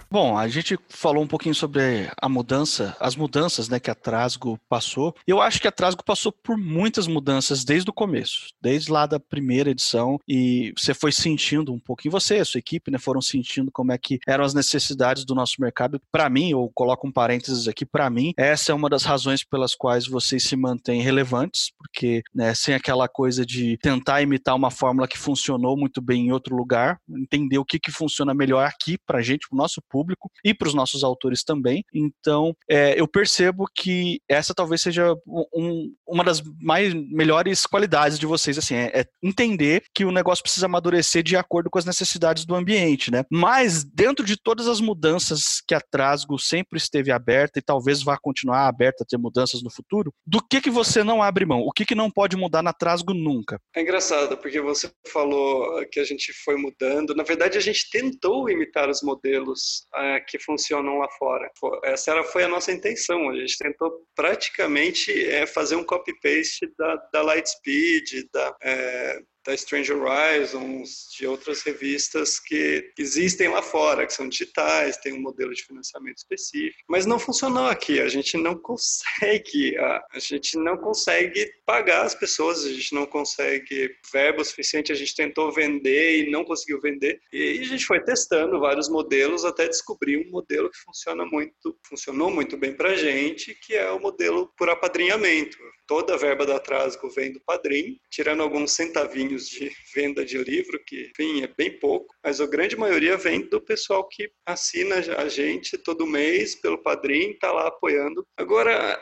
Bom, 0.10 0.38
a 0.38 0.48
gente 0.48 0.78
falou 0.90 1.24
um 1.24 1.28
pouquinho 1.28 1.56
sobre 1.56 2.10
a 2.22 2.30
mudança, 2.30 2.96
as 3.00 3.16
mudanças 3.16 3.68
né, 3.68 3.80
que 3.80 3.92
a 3.92 3.96
Trasgo 3.96 4.60
passou. 4.70 5.14
Eu 5.28 5.42
acho 5.42 5.60
que 5.60 5.68
a 5.68 5.72
Trasgo 5.72 6.04
passou 6.04 6.32
por 6.32 6.58
muitas 6.58 7.08
mudanças 7.08 7.64
desde 7.64 7.90
o 7.90 7.94
começo, 7.94 8.50
desde 8.62 8.92
lá 8.92 9.06
da 9.06 9.20
primeira 9.20 9.72
edição, 9.72 10.20
e 10.28 10.74
você 10.78 10.94
foi 10.94 11.12
sentindo 11.12 11.74
um 11.74 11.80
pouquinho, 11.80 12.12
você 12.12 12.38
e 12.38 12.40
a 12.40 12.46
sua 12.46 12.60
equipe 12.60 12.92
né, 12.92 12.98
foram 12.98 13.22
sentindo 13.22 13.72
como 13.72 13.92
é 13.92 13.98
que 13.98 14.20
eram 14.28 14.44
as 14.44 14.54
necessidades 14.54 15.26
do 15.26 15.36
nosso 15.36 15.56
mercado. 15.60 16.02
Para 16.12 16.30
mim, 16.30 16.52
eu 16.52 16.72
coloco 16.74 17.08
um 17.08 17.12
parênteses 17.12 17.68
aqui, 17.68 17.86
para 17.86 18.10
mim, 18.10 18.34
essa 18.38 18.72
é 18.72 18.76
uma 18.76 18.90
das 18.90 19.04
razões 19.04 19.44
pelas 19.44 19.76
quais 19.76 20.08
vocês 20.08 20.44
se 20.44 20.56
mantêm 20.56 21.02
relevantes, 21.02 21.72
porque 21.78 22.24
né, 22.34 22.54
sem 22.54 22.76
aquela 22.76 23.08
coisa 23.08 23.46
de 23.46 23.78
tentar 23.78 24.22
imitar 24.22 24.56
uma 24.56 24.72
fórmula 24.76 25.08
que 25.08 25.18
funcionou 25.18 25.76
muito 25.76 26.02
bem 26.02 26.28
em 26.28 26.32
outro 26.32 26.56
lugar, 26.56 27.00
entender 27.10 27.58
o 27.58 27.66
que, 27.66 27.80
que 27.80 27.92
funciona 27.92 28.34
melhor 28.34 28.66
aqui 28.66 28.98
para 29.06 29.20
a 29.20 29.22
gente, 29.22 29.48
para 29.48 29.56
o 29.56 29.58
nosso 29.58 29.82
público 29.90 30.30
e 30.44 30.54
para 30.54 30.68
os 30.68 30.74
nossos 30.74 31.04
autores 31.04 31.44
também. 31.44 31.84
Então, 31.94 32.54
é, 32.70 33.00
eu 33.00 33.08
percebo 33.08 33.66
que 33.74 34.20
essa 34.30 34.54
talvez 34.54 34.82
seja 34.82 35.16
um, 35.54 35.92
uma 36.08 36.24
das 36.24 36.44
mais 36.62 36.94
melhores 36.94 37.66
qualidades 37.66 38.20
de 38.20 38.26
vocês, 38.26 38.58
assim, 38.58 38.76
é, 38.76 39.00
é, 39.00 39.06
entender 39.24 39.84
que 39.94 40.06
o 40.06 40.12
negócio 40.12 40.44
precisa 40.44 40.68
amadurecer 40.68 41.24
de 41.24 41.36
acordo 41.36 41.70
com 41.70 41.80
as 41.80 41.86
necessidades 41.86 42.46
do 42.46 42.56
ambiente, 42.56 43.12
né? 43.12 43.24
Mas 43.32 43.84
dentro 43.84 44.26
de 44.26 44.38
todas 44.38 44.68
as 44.68 44.80
mudanças 44.80 45.62
que 45.68 45.74
a 45.74 45.82
Trasgo 45.82 46.38
sempre 46.38 46.78
esteve 46.78 47.12
aberta 47.12 47.60
e 47.60 47.62
talvez 47.62 48.04
vá 48.04 48.18
continuar 48.18 48.68
aberta 48.68 49.04
a 49.04 49.08
ter 49.08 49.18
mudanças 49.18 49.64
no 49.64 49.72
futuro, 49.72 50.14
do 50.26 50.42
que 50.42 50.62
que 50.62 50.70
você 50.70 51.04
não 51.04 51.24
abre 51.24 51.46
mão? 51.46 51.62
O 51.62 51.72
que 51.72 51.86
que 51.86 51.96
não 51.96 52.12
pode 52.12 52.36
mudar 52.36 52.62
na 52.62 52.74
Trasgo 52.74 53.14
nunca? 53.14 53.60
É 53.76 53.82
engraçado, 53.82 54.38
porque 54.38 54.55
você 54.60 54.92
falou 55.08 55.86
que 55.88 56.00
a 56.00 56.04
gente 56.04 56.34
foi 56.44 56.56
mudando. 56.56 57.16
Na 57.16 57.24
verdade, 57.24 57.58
a 57.58 57.62
gente 57.62 57.90
tentou 57.90 58.50
imitar 58.50 58.90
os 58.90 59.02
modelos 59.02 59.88
uh, 59.94 60.26
que 60.28 60.40
funcionam 60.40 60.98
lá 61.00 61.10
fora. 61.18 61.50
Essa 61.84 62.12
era, 62.12 62.24
foi 62.24 62.44
a 62.44 62.48
nossa 62.48 62.72
intenção. 62.72 63.30
A 63.30 63.36
gente 63.36 63.58
tentou 63.58 64.06
praticamente 64.16 65.12
é, 65.30 65.46
fazer 65.46 65.76
um 65.76 65.84
copy-paste 65.84 66.72
da, 66.78 66.96
da 67.14 67.22
Lightspeed, 67.22 68.30
da, 68.32 68.56
é, 68.62 69.20
da 69.46 69.54
Strange 69.54 69.94
Horizons, 69.94 71.08
de 71.18 71.28
outras 71.28 71.62
revistas 71.62 72.40
que 72.40 72.92
existem 72.98 73.48
lá 73.48 73.62
fora, 73.62 74.06
que 74.06 74.14
são 74.14 74.28
digitais, 74.28 74.98
tem 74.98 75.14
um 75.14 75.22
modelo 75.22 75.54
de 75.54 75.64
financiamento 75.64 76.18
específico, 76.18 76.84
mas 76.90 77.06
não 77.06 77.20
funcionou 77.20 77.68
aqui. 77.68 78.00
A 78.00 78.08
gente 78.08 78.38
não 78.38 78.56
consegue, 78.56 79.78
a, 79.78 80.04
a 80.14 80.20
gente 80.20 80.58
não 80.58 80.78
consegue 80.78 81.52
pagar 81.66 82.04
as 82.04 82.16
pessoas, 82.16 82.66
a 82.66 82.70
gente 82.70 82.94
não 82.94 83.06
consegue 83.06 83.96
verbo 84.12 84.44
suficiente. 84.44 84.92
A 84.92 84.96
gente 84.96 85.16
tentou 85.16 85.52
vender 85.52 86.20
e 86.20 86.32
não 86.32 86.44
conseguiu 86.44 86.80
vender, 86.80 87.20
e 87.32 87.60
a 87.60 87.66
gente 87.66 87.86
foi 87.86 88.00
testando 88.04 88.60
vários 88.60 88.90
modelos 88.90 89.46
até 89.46 89.68
descobrir 89.68 90.26
um 90.26 90.32
modelo 90.32 90.70
que 90.70 90.78
funciona 90.80 91.26
muito, 91.26 91.78
funcionou 91.88 92.32
muito 92.32 92.58
bem 92.58 92.74
para 92.74 92.96
gente, 92.96 93.54
que 93.56 93.76
é 93.76 93.90
o 93.92 94.00
modelo 94.00 94.52
por 94.58 94.70
apadrinhamento. 94.70 95.58
Toda 95.88 96.16
a 96.16 96.18
verba 96.18 96.46
da 96.46 96.60
Trasgo 96.60 97.10
vem 97.10 97.32
do 97.32 97.40
padrinho, 97.40 97.96
tirando 98.10 98.42
alguns 98.42 98.72
centavinhos 98.72 99.48
de 99.48 99.72
venda 99.94 100.26
de 100.26 100.38
livro, 100.38 100.80
que, 100.86 101.12
enfim, 101.12 101.44
é 101.44 101.48
bem 101.48 101.80
pouco, 101.80 102.14
mas 102.24 102.42
a 102.42 102.48
grande 102.48 102.76
maioria 102.76 103.18
vem 103.18 103.42
do 103.42 103.62
pessoal 103.62 104.08
que 104.08 104.30
assina 104.46 104.96
a 105.18 105.28
gente 105.30 105.78
todo 105.78 106.08
mês 106.08 106.56
pelo 106.56 106.78
padrinho, 106.78 107.32
está 107.32 107.52
lá 107.52 107.68
apoiando. 107.68 108.26
Agora, 108.38 109.00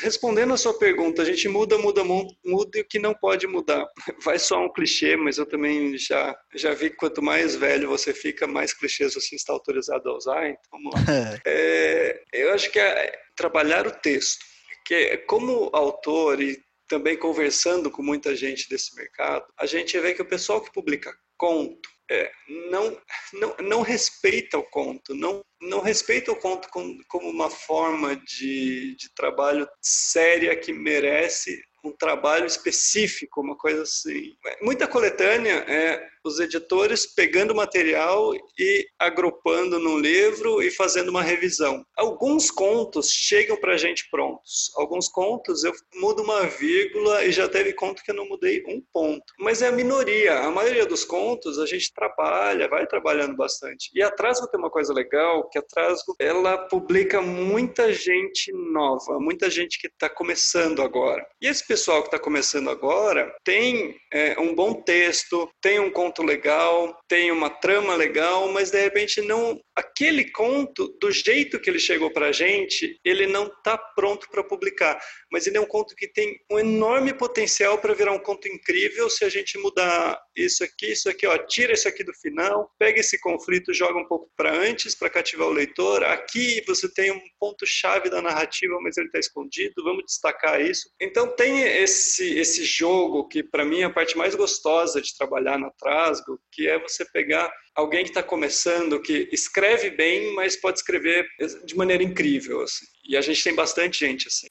respondendo 0.00 0.54
a 0.54 0.56
sua 0.56 0.78
pergunta, 0.78 1.22
a 1.22 1.24
gente 1.24 1.48
muda, 1.48 1.78
muda, 1.78 2.04
muda 2.04 2.78
e 2.78 2.80
o 2.80 2.84
que 2.84 2.98
não 2.98 3.14
pode 3.14 3.46
mudar. 3.46 3.86
Vai 4.24 4.38
só 4.38 4.64
um 4.64 4.72
clichê, 4.72 5.16
mas 5.16 5.38
eu 5.38 5.46
também 5.46 5.96
já, 5.96 6.36
já 6.54 6.72
vi 6.74 6.90
que 6.90 6.96
quanto 6.96 7.22
mais 7.22 7.56
velho 7.56 7.88
você 7.88 8.12
fica, 8.12 8.46
mais 8.46 8.72
clichês 8.72 9.14
você 9.14 9.34
está 9.34 9.52
autorizado 9.52 10.08
a 10.08 10.16
usar, 10.16 10.48
então 10.48 10.62
vamos 10.70 10.94
lá. 10.94 11.00
é, 11.46 12.22
eu 12.32 12.52
acho 12.52 12.70
que 12.70 12.78
é 12.78 13.18
trabalhar 13.36 13.86
o 13.86 13.90
texto, 13.90 14.44
que 14.84 15.16
como 15.18 15.70
autor 15.72 16.40
e 16.40 16.62
também 16.88 17.16
conversando 17.16 17.90
com 17.90 18.02
muita 18.02 18.34
gente 18.34 18.68
desse 18.68 18.94
mercado, 18.96 19.46
a 19.56 19.64
gente 19.64 19.98
vê 20.00 20.12
que 20.12 20.22
o 20.22 20.28
pessoal 20.28 20.60
que 20.60 20.72
publica 20.72 21.14
conto 21.36 21.88
é, 22.10 22.30
não, 22.70 23.00
não, 23.34 23.56
não 23.60 23.82
respeita 23.82 24.58
o 24.58 24.64
conto, 24.64 25.14
não, 25.14 25.44
não 25.62 25.80
respeita 25.80 26.32
o 26.32 26.36
conto 26.36 26.68
como, 26.68 26.98
como 27.06 27.30
uma 27.30 27.48
forma 27.48 28.16
de, 28.16 28.96
de 28.96 29.14
trabalho 29.14 29.68
séria 29.80 30.56
que 30.56 30.72
merece 30.72 31.62
um 31.84 31.92
trabalho 31.92 32.46
específico, 32.46 33.40
uma 33.40 33.56
coisa 33.56 33.82
assim. 33.82 34.34
Muita 34.60 34.88
coletânea 34.88 35.64
é 35.68 36.04
os 36.24 36.38
editores 36.38 37.06
pegando 37.06 37.54
material 37.54 38.34
e 38.58 38.86
agrupando 38.98 39.78
no 39.78 39.98
livro 39.98 40.62
e 40.62 40.70
fazendo 40.70 41.08
uma 41.08 41.22
revisão. 41.22 41.84
Alguns 41.96 42.50
contos 42.50 43.10
chegam 43.10 43.56
para 43.56 43.74
a 43.74 43.76
gente 43.76 44.08
prontos. 44.10 44.70
Alguns 44.76 45.08
contos 45.08 45.64
eu 45.64 45.72
mudo 45.94 46.22
uma 46.22 46.46
vírgula 46.46 47.24
e 47.24 47.32
já 47.32 47.48
teve 47.48 47.72
conto 47.72 48.02
que 48.02 48.10
eu 48.10 48.14
não 48.14 48.28
mudei 48.28 48.62
um 48.66 48.82
ponto. 48.92 49.24
Mas 49.38 49.62
é 49.62 49.68
a 49.68 49.72
minoria. 49.72 50.40
A 50.40 50.50
maioria 50.50 50.86
dos 50.86 51.04
contos 51.04 51.58
a 51.58 51.66
gente 51.66 51.92
trabalha, 51.92 52.68
vai 52.68 52.86
trabalhando 52.86 53.36
bastante. 53.36 53.90
E 53.94 54.02
a 54.02 54.10
Trasgo 54.10 54.48
tem 54.48 54.60
uma 54.60 54.70
coisa 54.70 54.92
legal, 54.92 55.48
que 55.48 55.58
a 55.58 55.62
Trasgo 55.62 56.14
ela 56.18 56.58
publica 56.68 57.20
muita 57.20 57.92
gente 57.92 58.52
nova, 58.52 59.18
muita 59.18 59.50
gente 59.50 59.78
que 59.78 59.86
está 59.86 60.08
começando 60.08 60.82
agora. 60.82 61.26
E 61.40 61.46
esse 61.46 61.66
pessoal 61.66 62.02
que 62.02 62.08
está 62.08 62.18
começando 62.18 62.68
agora 62.68 63.34
tem 63.44 63.96
é, 64.12 64.38
um 64.38 64.54
bom 64.54 64.74
texto, 64.74 65.50
tem 65.60 65.80
um 65.80 65.90
conto 66.10 66.24
legal, 66.24 66.98
tem 67.06 67.30
uma 67.30 67.48
trama 67.48 67.94
legal, 67.94 68.48
mas 68.48 68.70
de 68.70 68.80
repente 68.80 69.20
não 69.20 69.60
aquele 69.76 70.28
conto 70.32 70.88
do 71.00 71.12
jeito 71.12 71.60
que 71.60 71.70
ele 71.70 71.78
chegou 71.78 72.12
para 72.12 72.28
a 72.28 72.32
gente, 72.32 72.98
ele 73.04 73.28
não 73.28 73.46
está 73.46 73.78
pronto 73.78 74.28
para 74.28 74.42
publicar, 74.42 75.00
mas 75.30 75.46
ele 75.46 75.56
é 75.56 75.60
um 75.60 75.66
conto 75.66 75.94
que 75.94 76.08
tem 76.08 76.36
um 76.50 76.58
enorme 76.58 77.14
potencial 77.14 77.78
para 77.78 77.94
virar 77.94 78.12
um 78.12 78.18
conto 78.18 78.48
incrível 78.48 79.08
se 79.08 79.24
a 79.24 79.28
gente 79.28 79.56
mudar 79.58 80.20
isso 80.44 80.64
aqui, 80.64 80.92
isso 80.92 81.08
aqui, 81.08 81.26
ó, 81.26 81.36
tira 81.38 81.72
isso 81.72 81.88
aqui 81.88 82.04
do 82.04 82.12
final, 82.14 82.70
pega 82.78 83.00
esse 83.00 83.18
conflito, 83.20 83.72
joga 83.74 83.98
um 83.98 84.06
pouco 84.06 84.30
para 84.36 84.52
antes 84.52 84.94
para 84.94 85.10
cativar 85.10 85.48
o 85.48 85.52
leitor. 85.52 86.02
Aqui 86.04 86.62
você 86.66 86.92
tem 86.92 87.10
um 87.10 87.20
ponto 87.38 87.66
chave 87.66 88.08
da 88.10 88.20
narrativa, 88.22 88.78
mas 88.80 88.96
ele 88.96 89.06
está 89.06 89.18
escondido. 89.18 89.82
Vamos 89.82 90.04
destacar 90.04 90.60
isso. 90.60 90.88
Então 91.00 91.34
tem 91.34 91.62
esse 91.62 92.38
esse 92.38 92.64
jogo 92.64 93.28
que 93.28 93.42
para 93.42 93.64
mim 93.64 93.80
é 93.80 93.84
a 93.84 93.90
parte 93.90 94.16
mais 94.16 94.34
gostosa 94.34 95.00
de 95.00 95.16
trabalhar 95.16 95.58
na 95.58 95.70
Trasgo, 95.70 96.40
que 96.52 96.68
é 96.68 96.78
você 96.78 97.04
pegar 97.04 97.50
alguém 97.74 98.04
que 98.04 98.10
está 98.10 98.22
começando, 98.22 99.00
que 99.00 99.28
escreve 99.32 99.90
bem, 99.90 100.34
mas 100.34 100.56
pode 100.56 100.78
escrever 100.78 101.26
de 101.64 101.76
maneira 101.76 102.02
incrível. 102.02 102.62
Assim. 102.62 102.84
E 103.04 103.16
a 103.16 103.20
gente 103.20 103.42
tem 103.42 103.54
bastante 103.54 104.00
gente 104.00 104.28
assim. 104.28 104.48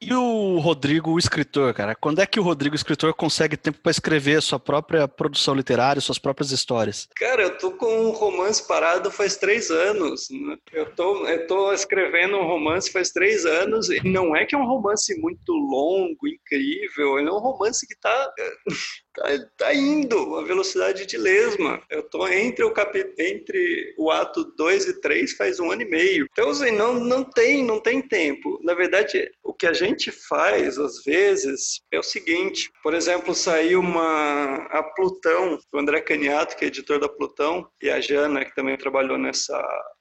E 0.00 0.12
o 0.12 0.58
Rodrigo, 0.58 1.12
o 1.12 1.18
escritor, 1.18 1.72
cara? 1.72 1.94
Quando 1.94 2.20
é 2.20 2.26
que 2.26 2.38
o 2.38 2.42
Rodrigo, 2.42 2.74
o 2.74 2.76
escritor, 2.76 3.14
consegue 3.14 3.56
tempo 3.56 3.78
para 3.82 3.90
escrever 3.90 4.36
a 4.36 4.42
sua 4.42 4.60
própria 4.60 5.08
produção 5.08 5.54
literária, 5.54 6.02
suas 6.02 6.18
próprias 6.18 6.50
histórias? 6.52 7.08
Cara, 7.16 7.42
eu 7.42 7.56
tô 7.56 7.72
com 7.72 7.86
um 7.86 8.10
romance 8.10 8.66
parado 8.66 9.10
faz 9.10 9.36
três 9.36 9.70
anos. 9.70 10.28
Né? 10.30 10.56
Eu 10.72 10.94
tô, 10.94 11.26
eu 11.26 11.46
tô 11.46 11.72
escrevendo 11.72 12.36
um 12.36 12.46
romance 12.46 12.92
faz 12.92 13.10
três 13.10 13.46
anos 13.46 13.88
e 13.88 14.06
não 14.06 14.36
é 14.36 14.44
que 14.44 14.54
é 14.54 14.58
um 14.58 14.66
romance 14.66 15.18
muito 15.18 15.52
longo, 15.52 16.28
incrível. 16.28 17.18
Ele 17.18 17.28
é 17.28 17.32
um 17.32 17.38
romance 17.38 17.86
que 17.86 17.98
tá 17.98 18.32
tá, 19.16 19.24
tá 19.56 19.74
indo 19.74 20.36
a 20.36 20.44
velocidade 20.44 21.06
de 21.06 21.16
lesma. 21.16 21.82
Eu 21.90 22.02
tô 22.02 22.28
entre 22.28 22.64
o 22.64 22.70
cap... 22.70 22.96
entre 23.18 23.94
o 23.98 24.10
ato 24.10 24.44
2 24.56 24.88
e 24.88 25.00
3 25.00 25.32
faz 25.32 25.58
um 25.58 25.70
ano 25.70 25.82
e 25.82 25.90
meio. 25.90 26.28
Então, 26.30 26.50
assim, 26.50 26.70
não, 26.70 26.94
não 26.94 27.24
tem, 27.24 27.64
não 27.64 27.80
tem 27.86 28.02
tempo. 28.02 28.58
Na 28.64 28.74
verdade, 28.74 29.30
o 29.44 29.54
que 29.54 29.64
a 29.64 29.72
gente 29.72 30.10
faz, 30.10 30.76
às 30.76 31.04
vezes, 31.04 31.80
é 31.92 31.98
o 32.00 32.02
seguinte. 32.02 32.68
Por 32.82 32.92
exemplo, 32.92 33.32
saiu 33.32 33.78
uma... 33.78 34.56
a 34.72 34.82
Plutão, 34.82 35.56
o 35.72 35.78
André 35.78 36.00
Caniato, 36.00 36.56
que 36.56 36.64
é 36.64 36.68
editor 36.68 36.98
da 36.98 37.08
Plutão, 37.08 37.64
e 37.80 37.88
a 37.88 38.00
Jana, 38.00 38.44
que 38.44 38.52
também 38.56 38.76
trabalhou 38.76 39.16
nessa 39.16 39.56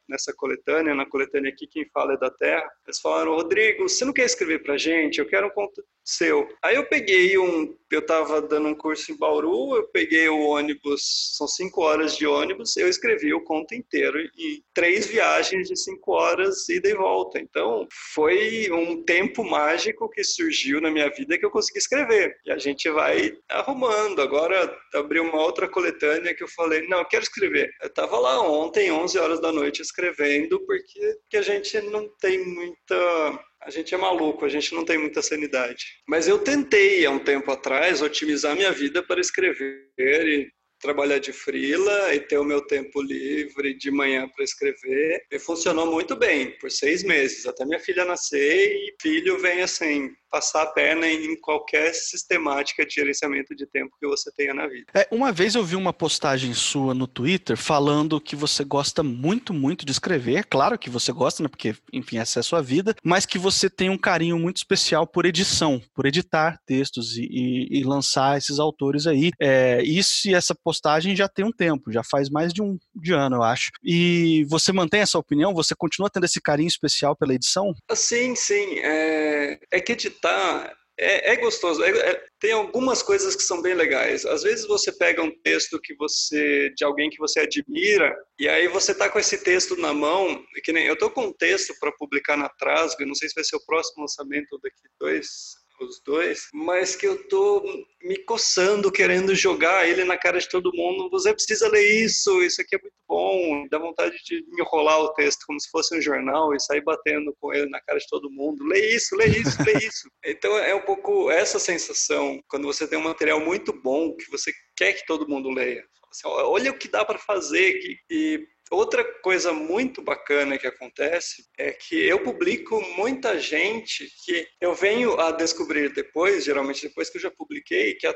nessa 0.07 0.33
coletânea, 0.33 0.95
na 0.95 1.05
coletânea 1.05 1.51
aqui 1.51 1.67
quem 1.67 1.85
fala 1.93 2.13
é 2.13 2.17
da 2.17 2.29
Terra, 2.29 2.69
eles 2.85 2.99
falaram, 2.99 3.35
Rodrigo, 3.35 3.87
você 3.87 4.05
não 4.05 4.13
quer 4.13 4.25
escrever 4.25 4.63
pra 4.63 4.77
gente? 4.77 5.19
Eu 5.19 5.27
quero 5.27 5.47
um 5.47 5.51
conto 5.51 5.83
seu. 6.05 6.47
Aí 6.63 6.75
eu 6.75 6.85
peguei 6.85 7.37
um, 7.37 7.75
eu 7.89 7.99
estava 7.99 8.41
dando 8.41 8.67
um 8.67 8.75
curso 8.75 9.11
em 9.11 9.17
Bauru, 9.17 9.75
eu 9.75 9.87
peguei 9.87 10.29
o 10.29 10.39
ônibus, 10.39 11.33
são 11.35 11.47
cinco 11.47 11.81
horas 11.81 12.15
de 12.15 12.27
ônibus, 12.27 12.77
eu 12.77 12.87
escrevi 12.87 13.33
o 13.33 13.43
conto 13.43 13.73
inteiro 13.73 14.19
em 14.19 14.63
três 14.73 15.07
viagens 15.07 15.67
de 15.67 15.75
cinco 15.75 16.11
horas 16.11 16.69
ida 16.69 16.87
e 16.89 16.93
volta. 16.93 17.39
Então 17.39 17.87
foi 18.13 18.69
um 18.71 19.01
tempo 19.03 19.43
mágico 19.43 20.09
que 20.09 20.23
surgiu 20.23 20.79
na 20.79 20.91
minha 20.91 21.09
vida 21.09 21.37
que 21.37 21.45
eu 21.45 21.51
consegui 21.51 21.79
escrever. 21.79 22.37
E 22.45 22.51
a 22.51 22.57
gente 22.57 22.89
vai 22.91 23.35
arrumando. 23.49 24.21
Agora 24.21 24.77
abri 24.93 25.19
uma 25.19 25.41
outra 25.41 25.67
coletânea 25.67 26.35
que 26.35 26.43
eu 26.43 26.47
falei, 26.49 26.87
não, 26.87 26.99
eu 26.99 27.05
quero 27.05 27.23
escrever. 27.23 27.71
Eu 27.81 27.87
estava 27.87 28.19
lá 28.19 28.41
ontem, 28.41 28.91
11 28.91 29.17
horas 29.17 29.41
da 29.41 29.51
noite, 29.51 29.81
escrevendo, 29.95 30.59
porque, 30.65 30.99
porque 31.21 31.37
a 31.37 31.41
gente 31.41 31.79
não 31.81 32.09
tem 32.19 32.43
muita 32.45 33.45
a 33.61 33.71
gente 33.71 33.95
é 33.95 33.97
maluco, 33.97 34.45
a 34.45 34.49
gente 34.49 34.75
não 34.75 34.85
tem 34.85 34.95
muita 34.95 35.23
sanidade. 35.23 35.85
Mas 36.07 36.27
eu 36.27 36.37
tentei 36.37 37.03
há 37.03 37.09
um 37.09 37.17
tempo 37.17 37.51
atrás 37.51 37.99
otimizar 37.99 38.55
minha 38.55 38.71
vida 38.71 39.01
para 39.01 39.19
escrever 39.19 39.89
e 39.97 40.47
trabalhar 40.79 41.17
de 41.17 41.33
frila 41.33 42.13
e 42.13 42.19
ter 42.19 42.37
o 42.37 42.43
meu 42.43 42.61
tempo 42.61 43.01
livre 43.01 43.75
de 43.75 43.89
manhã 43.89 44.29
para 44.29 44.43
escrever. 44.43 45.25
E 45.31 45.39
funcionou 45.39 45.91
muito 45.91 46.15
bem 46.15 46.55
por 46.59 46.69
seis 46.69 47.03
meses, 47.03 47.47
até 47.47 47.65
minha 47.65 47.79
filha 47.79 48.05
nascer 48.05 48.71
e 48.71 48.93
filho 49.01 49.39
vem 49.39 49.61
assim 49.61 50.11
passar 50.35 50.63
a 50.63 50.65
perna 50.65 51.07
em 51.07 51.39
qualquer 51.39 51.93
sistemática 51.93 52.85
de 52.85 52.93
gerenciamento 52.93 53.55
de 53.55 53.65
tempo 53.65 53.95
que 53.97 54.05
você 54.05 54.29
tenha 54.33 54.53
na 54.53 54.67
vida. 54.67 54.87
É, 54.93 55.07
uma 55.09 55.31
vez 55.31 55.55
eu 55.55 55.63
vi 55.63 55.77
uma 55.77 55.93
postagem 55.93 56.53
sua 56.53 56.93
no 56.93 57.07
Twitter 57.07 57.55
falando 57.55 58.19
que 58.19 58.35
você 58.35 58.65
gosta 58.65 59.01
muito, 59.01 59.53
muito 59.53 59.85
de 59.85 59.93
escrever. 59.93 60.35
É 60.39 60.43
claro 60.43 60.77
que 60.77 60.89
você 60.89 61.13
gosta, 61.13 61.41
né? 61.41 61.47
Porque, 61.47 61.73
enfim, 61.93 62.17
essa 62.17 62.39
é 62.39 62.41
a 62.41 62.43
sua 62.43 62.61
vida, 62.61 62.93
mas 63.01 63.25
que 63.25 63.37
você 63.37 63.69
tem 63.69 63.89
um 63.89 63.97
carinho 63.97 64.37
muito 64.37 64.57
especial 64.57 65.07
por 65.07 65.25
edição, 65.25 65.81
por 65.93 66.05
editar 66.05 66.59
textos 66.65 67.15
e, 67.15 67.23
e, 67.31 67.79
e 67.79 67.83
lançar 67.85 68.37
esses 68.37 68.59
autores 68.59 69.07
aí. 69.07 69.31
É, 69.39 69.81
isso 69.83 70.27
e 70.27 70.33
essa 70.33 70.53
postagem 70.53 71.15
já 71.15 71.29
tem 71.29 71.45
um 71.45 71.51
tempo, 71.51 71.93
já 71.93 72.03
faz 72.03 72.29
mais 72.29 72.51
de 72.51 72.61
um 72.61 72.77
de 72.93 73.13
ano, 73.13 73.37
eu 73.37 73.43
acho. 73.43 73.71
E 73.81 74.45
você 74.49 74.73
mantém 74.73 74.99
essa 74.99 75.17
opinião? 75.17 75.53
Você 75.53 75.73
continua 75.73 76.09
tendo 76.09 76.25
esse 76.25 76.41
carinho 76.41 76.67
especial 76.67 77.15
pela 77.15 77.33
edição? 77.33 77.73
Sim, 77.93 78.35
sim. 78.35 78.79
É, 78.79 79.59
é 79.71 79.79
que 79.79 79.93
editar 79.93 80.24
tá 80.25 80.75
é, 80.97 81.33
é 81.33 81.35
gostoso. 81.35 81.83
É, 81.83 81.89
é, 81.89 82.23
tem 82.39 82.53
algumas 82.53 83.01
coisas 83.03 83.35
que 83.35 83.43
são 83.43 83.61
bem 83.61 83.73
legais. 83.73 84.25
Às 84.25 84.43
vezes 84.43 84.65
você 84.65 84.91
pega 84.91 85.21
um 85.21 85.31
texto 85.41 85.79
que 85.81 85.93
você 85.95 86.69
de 86.75 86.85
alguém 86.85 87.09
que 87.09 87.17
você 87.17 87.41
admira 87.41 88.15
e 88.39 88.47
aí 88.47 88.67
você 88.67 88.95
tá 88.95 89.09
com 89.09 89.19
esse 89.19 89.43
texto 89.43 89.75
na 89.75 89.93
mão. 89.93 90.43
Que 90.63 90.71
nem 90.71 90.85
eu 90.85 90.97
tô 90.97 91.09
com 91.11 91.25
um 91.25 91.33
texto 91.33 91.73
para 91.79 91.91
publicar 91.93 92.37
na 92.37 92.49
Trasgo. 92.49 93.05
Não 93.05 93.15
sei 93.15 93.27
se 93.27 93.35
vai 93.35 93.43
ser 93.43 93.57
o 93.57 93.65
próximo 93.65 94.01
lançamento 94.01 94.57
daqui 94.63 94.81
dois 94.99 95.64
os 95.83 96.01
dois, 96.01 96.47
mas 96.53 96.95
que 96.95 97.05
eu 97.07 97.27
tô 97.27 97.63
me 98.01 98.17
coçando, 98.23 98.91
querendo 98.91 99.33
jogar 99.35 99.87
ele 99.87 100.03
na 100.03 100.17
cara 100.17 100.39
de 100.39 100.47
todo 100.47 100.73
mundo. 100.73 101.09
Você 101.09 101.33
precisa 101.33 101.67
ler 101.67 102.03
isso, 102.05 102.41
isso 102.43 102.61
aqui 102.61 102.75
é 102.75 102.79
muito 102.81 102.95
bom. 103.07 103.67
Dá 103.69 103.79
vontade 103.79 104.15
de 104.23 104.45
enrolar 104.59 104.99
o 104.99 105.13
texto 105.13 105.45
como 105.45 105.59
se 105.59 105.69
fosse 105.69 105.97
um 105.97 106.01
jornal 106.01 106.53
e 106.53 106.59
sair 106.59 106.81
batendo 106.81 107.35
com 107.39 107.53
ele 107.53 107.69
na 107.69 107.81
cara 107.81 107.99
de 107.99 108.07
todo 108.07 108.31
mundo. 108.31 108.63
Lê 108.63 108.95
isso, 108.95 109.15
lê 109.15 109.27
isso, 109.27 109.57
lê 109.63 109.73
isso. 109.73 110.09
Então 110.25 110.57
é 110.57 110.73
um 110.75 110.81
pouco 110.81 111.29
essa 111.31 111.59
sensação 111.59 112.41
quando 112.47 112.65
você 112.65 112.87
tem 112.87 112.97
um 112.97 113.03
material 113.03 113.39
muito 113.39 113.71
bom 113.71 114.15
que 114.15 114.29
você 114.29 114.51
quer 114.75 114.93
que 114.93 115.05
todo 115.05 115.27
mundo 115.27 115.49
leia. 115.49 115.83
Assim, 116.11 116.27
olha 116.27 116.71
o 116.71 116.77
que 116.77 116.87
dá 116.87 117.05
para 117.05 117.19
fazer. 117.19 117.79
E 118.09 118.45
Outra 118.71 119.03
coisa 119.21 119.53
muito 119.53 120.01
bacana 120.01 120.57
que 120.57 120.65
acontece 120.65 121.45
é 121.57 121.71
que 121.71 121.95
eu 121.95 122.23
publico 122.23 122.81
muita 122.97 123.39
gente 123.39 124.11
que 124.25 124.47
eu 124.59 124.73
venho 124.73 125.19
a 125.19 125.31
descobrir 125.31 125.93
depois, 125.93 126.43
geralmente 126.43 126.87
depois 126.87 127.09
que 127.09 127.17
eu 127.17 127.21
já 127.21 127.31
publiquei, 127.31 127.93
que 127.93 128.07
a 128.07 128.13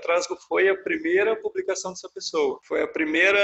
foi 0.47 0.67
a 0.67 0.75
primeira 0.75 1.35
publicação 1.35 1.91
dessa 1.91 2.09
pessoa. 2.09 2.59
Foi 2.63 2.81
a 2.81 2.87
primeira, 2.87 3.39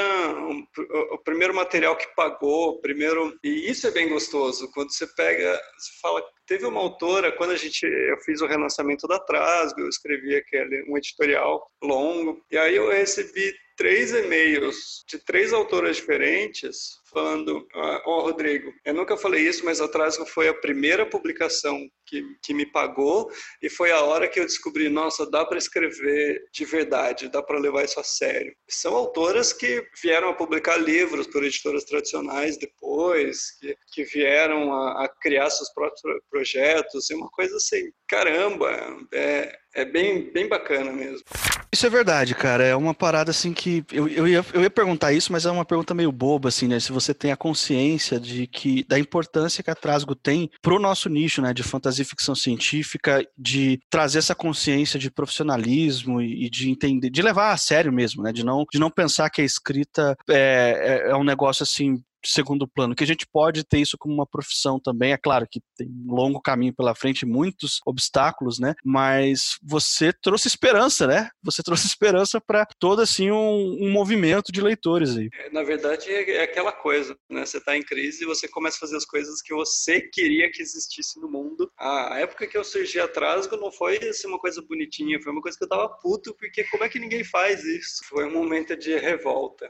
o 1.12 1.18
primeiro 1.20 1.54
material 1.54 1.96
que 1.96 2.08
pagou, 2.16 2.80
primeiro. 2.82 3.38
E 3.44 3.70
isso 3.70 3.88
é 3.88 3.92
bem 3.92 4.10
gostoso. 4.10 4.72
Quando 4.72 4.92
você 4.92 5.06
pega, 5.08 5.62
você 5.78 5.92
fala, 6.02 6.24
Teve 6.48 6.66
uma 6.66 6.80
autora, 6.80 7.32
quando 7.32 7.52
a 7.52 7.58
gente, 7.58 7.86
eu 7.86 8.18
fiz 8.20 8.42
o 8.42 8.46
relançamento 8.46 9.08
da 9.08 9.20
Trasgo, 9.20 9.82
eu 9.82 9.90
escrevi 9.90 10.36
aquele, 10.36 10.86
um 10.88 10.98
editorial 10.98 11.66
longo, 11.82 12.44
e 12.52 12.58
aí 12.58 12.76
eu 12.76 12.90
recebi 12.90 13.54
três 13.76 14.14
e-mails 14.14 15.04
de 15.08 15.20
três 15.20 15.54
autoras 15.54 15.98
diferentes 15.98 17.00
falando, 17.16 17.66
ó 17.74 18.02
oh, 18.06 18.22
Rodrigo, 18.24 18.74
eu 18.84 18.94
nunca 18.94 19.16
falei 19.16 19.48
isso, 19.48 19.64
mas 19.64 19.80
atrás 19.80 20.18
foi 20.28 20.50
a 20.50 20.54
primeira 20.54 21.06
publicação 21.06 21.80
que, 22.06 22.22
que 22.44 22.54
me 22.54 22.66
pagou 22.66 23.32
e 23.62 23.70
foi 23.70 23.90
a 23.90 24.02
hora 24.02 24.28
que 24.28 24.38
eu 24.38 24.46
descobri, 24.46 24.90
nossa, 24.90 25.26
dá 25.26 25.46
para 25.46 25.58
escrever 25.58 26.44
de 26.52 26.66
verdade, 26.66 27.30
dá 27.30 27.42
para 27.42 27.58
levar 27.58 27.86
isso 27.86 28.02
a 28.02 28.04
sério. 28.04 28.54
São 28.70 28.94
autoras 28.94 29.54
que 29.54 29.82
vieram 30.04 30.28
a 30.28 30.34
publicar 30.34 30.76
livros 30.76 31.26
por 31.28 31.42
editoras 31.42 31.86
tradicionais 31.86 32.58
depois, 32.58 33.58
que, 33.62 33.78
que 33.94 34.04
vieram 34.04 34.74
a, 34.74 35.06
a 35.06 35.08
criar 35.08 35.50
seus 35.50 35.74
próprios 35.74 36.02
projetos, 36.30 37.10
e 37.10 37.16
uma 37.16 37.30
coisa 37.30 37.56
assim, 37.56 37.92
caramba, 38.10 38.70
é, 39.14 39.58
é 39.76 39.84
bem, 39.84 40.32
bem 40.32 40.48
bacana 40.48 40.92
mesmo. 40.92 41.22
Isso 41.72 41.86
é 41.86 41.90
verdade, 41.90 42.34
cara. 42.34 42.64
É 42.64 42.76
uma 42.76 42.94
parada 42.94 43.32
assim 43.32 43.52
que. 43.52 43.84
Eu, 43.92 44.08
eu, 44.08 44.26
ia, 44.26 44.46
eu 44.54 44.62
ia 44.62 44.70
perguntar 44.70 45.12
isso, 45.12 45.34
mas 45.34 45.46
é 45.46 45.52
uma 45.52 45.66
pergunta 45.66 45.94
meio 45.94 46.12
boba, 46.12 46.48
assim, 46.48 46.70
né? 46.70 46.80
Se 46.80 46.94
você 46.94 47.14
tem 47.14 47.34
a 47.34 47.38
consciência 47.38 48.18
de 48.18 48.48
que 48.48 48.86
da 48.86 48.98
importância 48.98 49.62
que 49.62 49.70
a 49.70 49.76
Trasgo 49.76 50.16
tem 50.16 50.50
pro 50.62 50.80
nosso 50.80 51.10
nicho, 51.10 51.42
né? 51.42 51.54
De 51.54 51.64
fantasia 51.64 52.04
e 52.04 52.08
ficção 52.08 52.34
científica, 52.34 53.28
de 53.38 53.78
trazer 53.90 54.20
essa 54.20 54.34
consciência 54.34 54.98
de 54.98 55.12
profissionalismo 55.12 56.22
e, 56.22 56.46
e 56.46 56.50
de 56.50 56.70
entender, 56.70 57.10
de 57.10 57.22
levar 57.22 57.52
a 57.52 57.58
sério 57.58 57.92
mesmo, 57.92 58.24
né? 58.24 58.32
De 58.32 58.46
não, 58.46 58.66
de 58.72 58.80
não 58.80 58.90
pensar 58.90 59.30
que 59.30 59.42
a 59.42 59.46
escrita 59.46 60.16
é, 60.30 61.04
é, 61.08 61.12
é 61.12 61.16
um 61.16 61.26
negócio 61.26 61.64
assim 61.64 62.02
segundo 62.30 62.68
plano, 62.68 62.96
que 62.96 63.04
a 63.04 63.08
gente 63.08 63.26
pode 63.26 63.64
ter 63.64 63.80
isso 63.80 63.98
como 63.98 64.14
uma 64.14 64.26
profissão 64.26 64.80
também. 64.80 65.12
É 65.12 65.18
claro 65.18 65.48
que 65.50 65.62
tem 65.78 65.88
um 65.88 66.14
longo 66.14 66.42
caminho 66.42 66.74
pela 66.74 66.96
frente, 66.96 67.26
muitos 67.26 67.80
obstáculos, 67.86 68.60
né? 68.60 68.74
Mas 68.84 69.58
você 69.64 70.12
trouxe 70.12 70.48
esperança, 70.48 71.08
né? 71.08 71.30
Você 71.44 71.62
trouxe 71.64 71.88
esperança 71.88 72.40
para 72.40 72.66
todo 72.80 73.02
assim 73.02 73.32
um, 73.32 73.78
um, 73.82 73.92
movimento 73.92 74.52
de 74.52 74.62
leitores 74.62 75.18
aí. 75.18 75.30
É, 75.34 75.50
na 75.50 75.64
verdade, 75.64 76.10
é, 76.10 76.38
é 76.38 76.44
aquela 76.44 76.72
coisa, 76.72 77.18
né? 77.30 77.46
Você 77.46 77.58
está 77.58 77.76
em 77.78 77.84
crise 77.84 78.24
e 78.24 78.28
você 78.28 78.48
começa 78.48 78.78
a 78.78 78.82
fazer 78.82 78.98
as 78.98 79.06
coisas 79.06 79.42
que 79.42 79.54
você 79.54 80.02
queria 80.02 80.52
que 80.52 80.62
existisse 80.62 81.20
no 81.20 81.30
mundo. 81.30 81.72
A 81.78 82.20
época 82.20 82.48
que 82.48 82.58
eu 82.58 82.64
surgi 82.64 83.00
atrás 83.00 83.50
não 83.52 83.72
foi 83.72 83.98
assim, 83.98 84.28
uma 84.28 84.40
coisa 84.40 84.62
bonitinha, 84.62 85.22
foi 85.22 85.32
uma 85.32 85.42
coisa 85.42 85.58
que 85.58 85.64
eu 85.64 85.70
tava 85.70 85.90
puto, 86.02 86.36
porque 86.36 86.64
como 86.66 86.84
é 86.84 86.90
que 86.90 87.00
ninguém 87.00 87.24
faz 87.24 87.64
isso? 87.64 88.04
Foi 88.10 88.26
um 88.26 88.34
momento 88.34 88.76
de 88.76 88.98
revolta. 88.98 89.70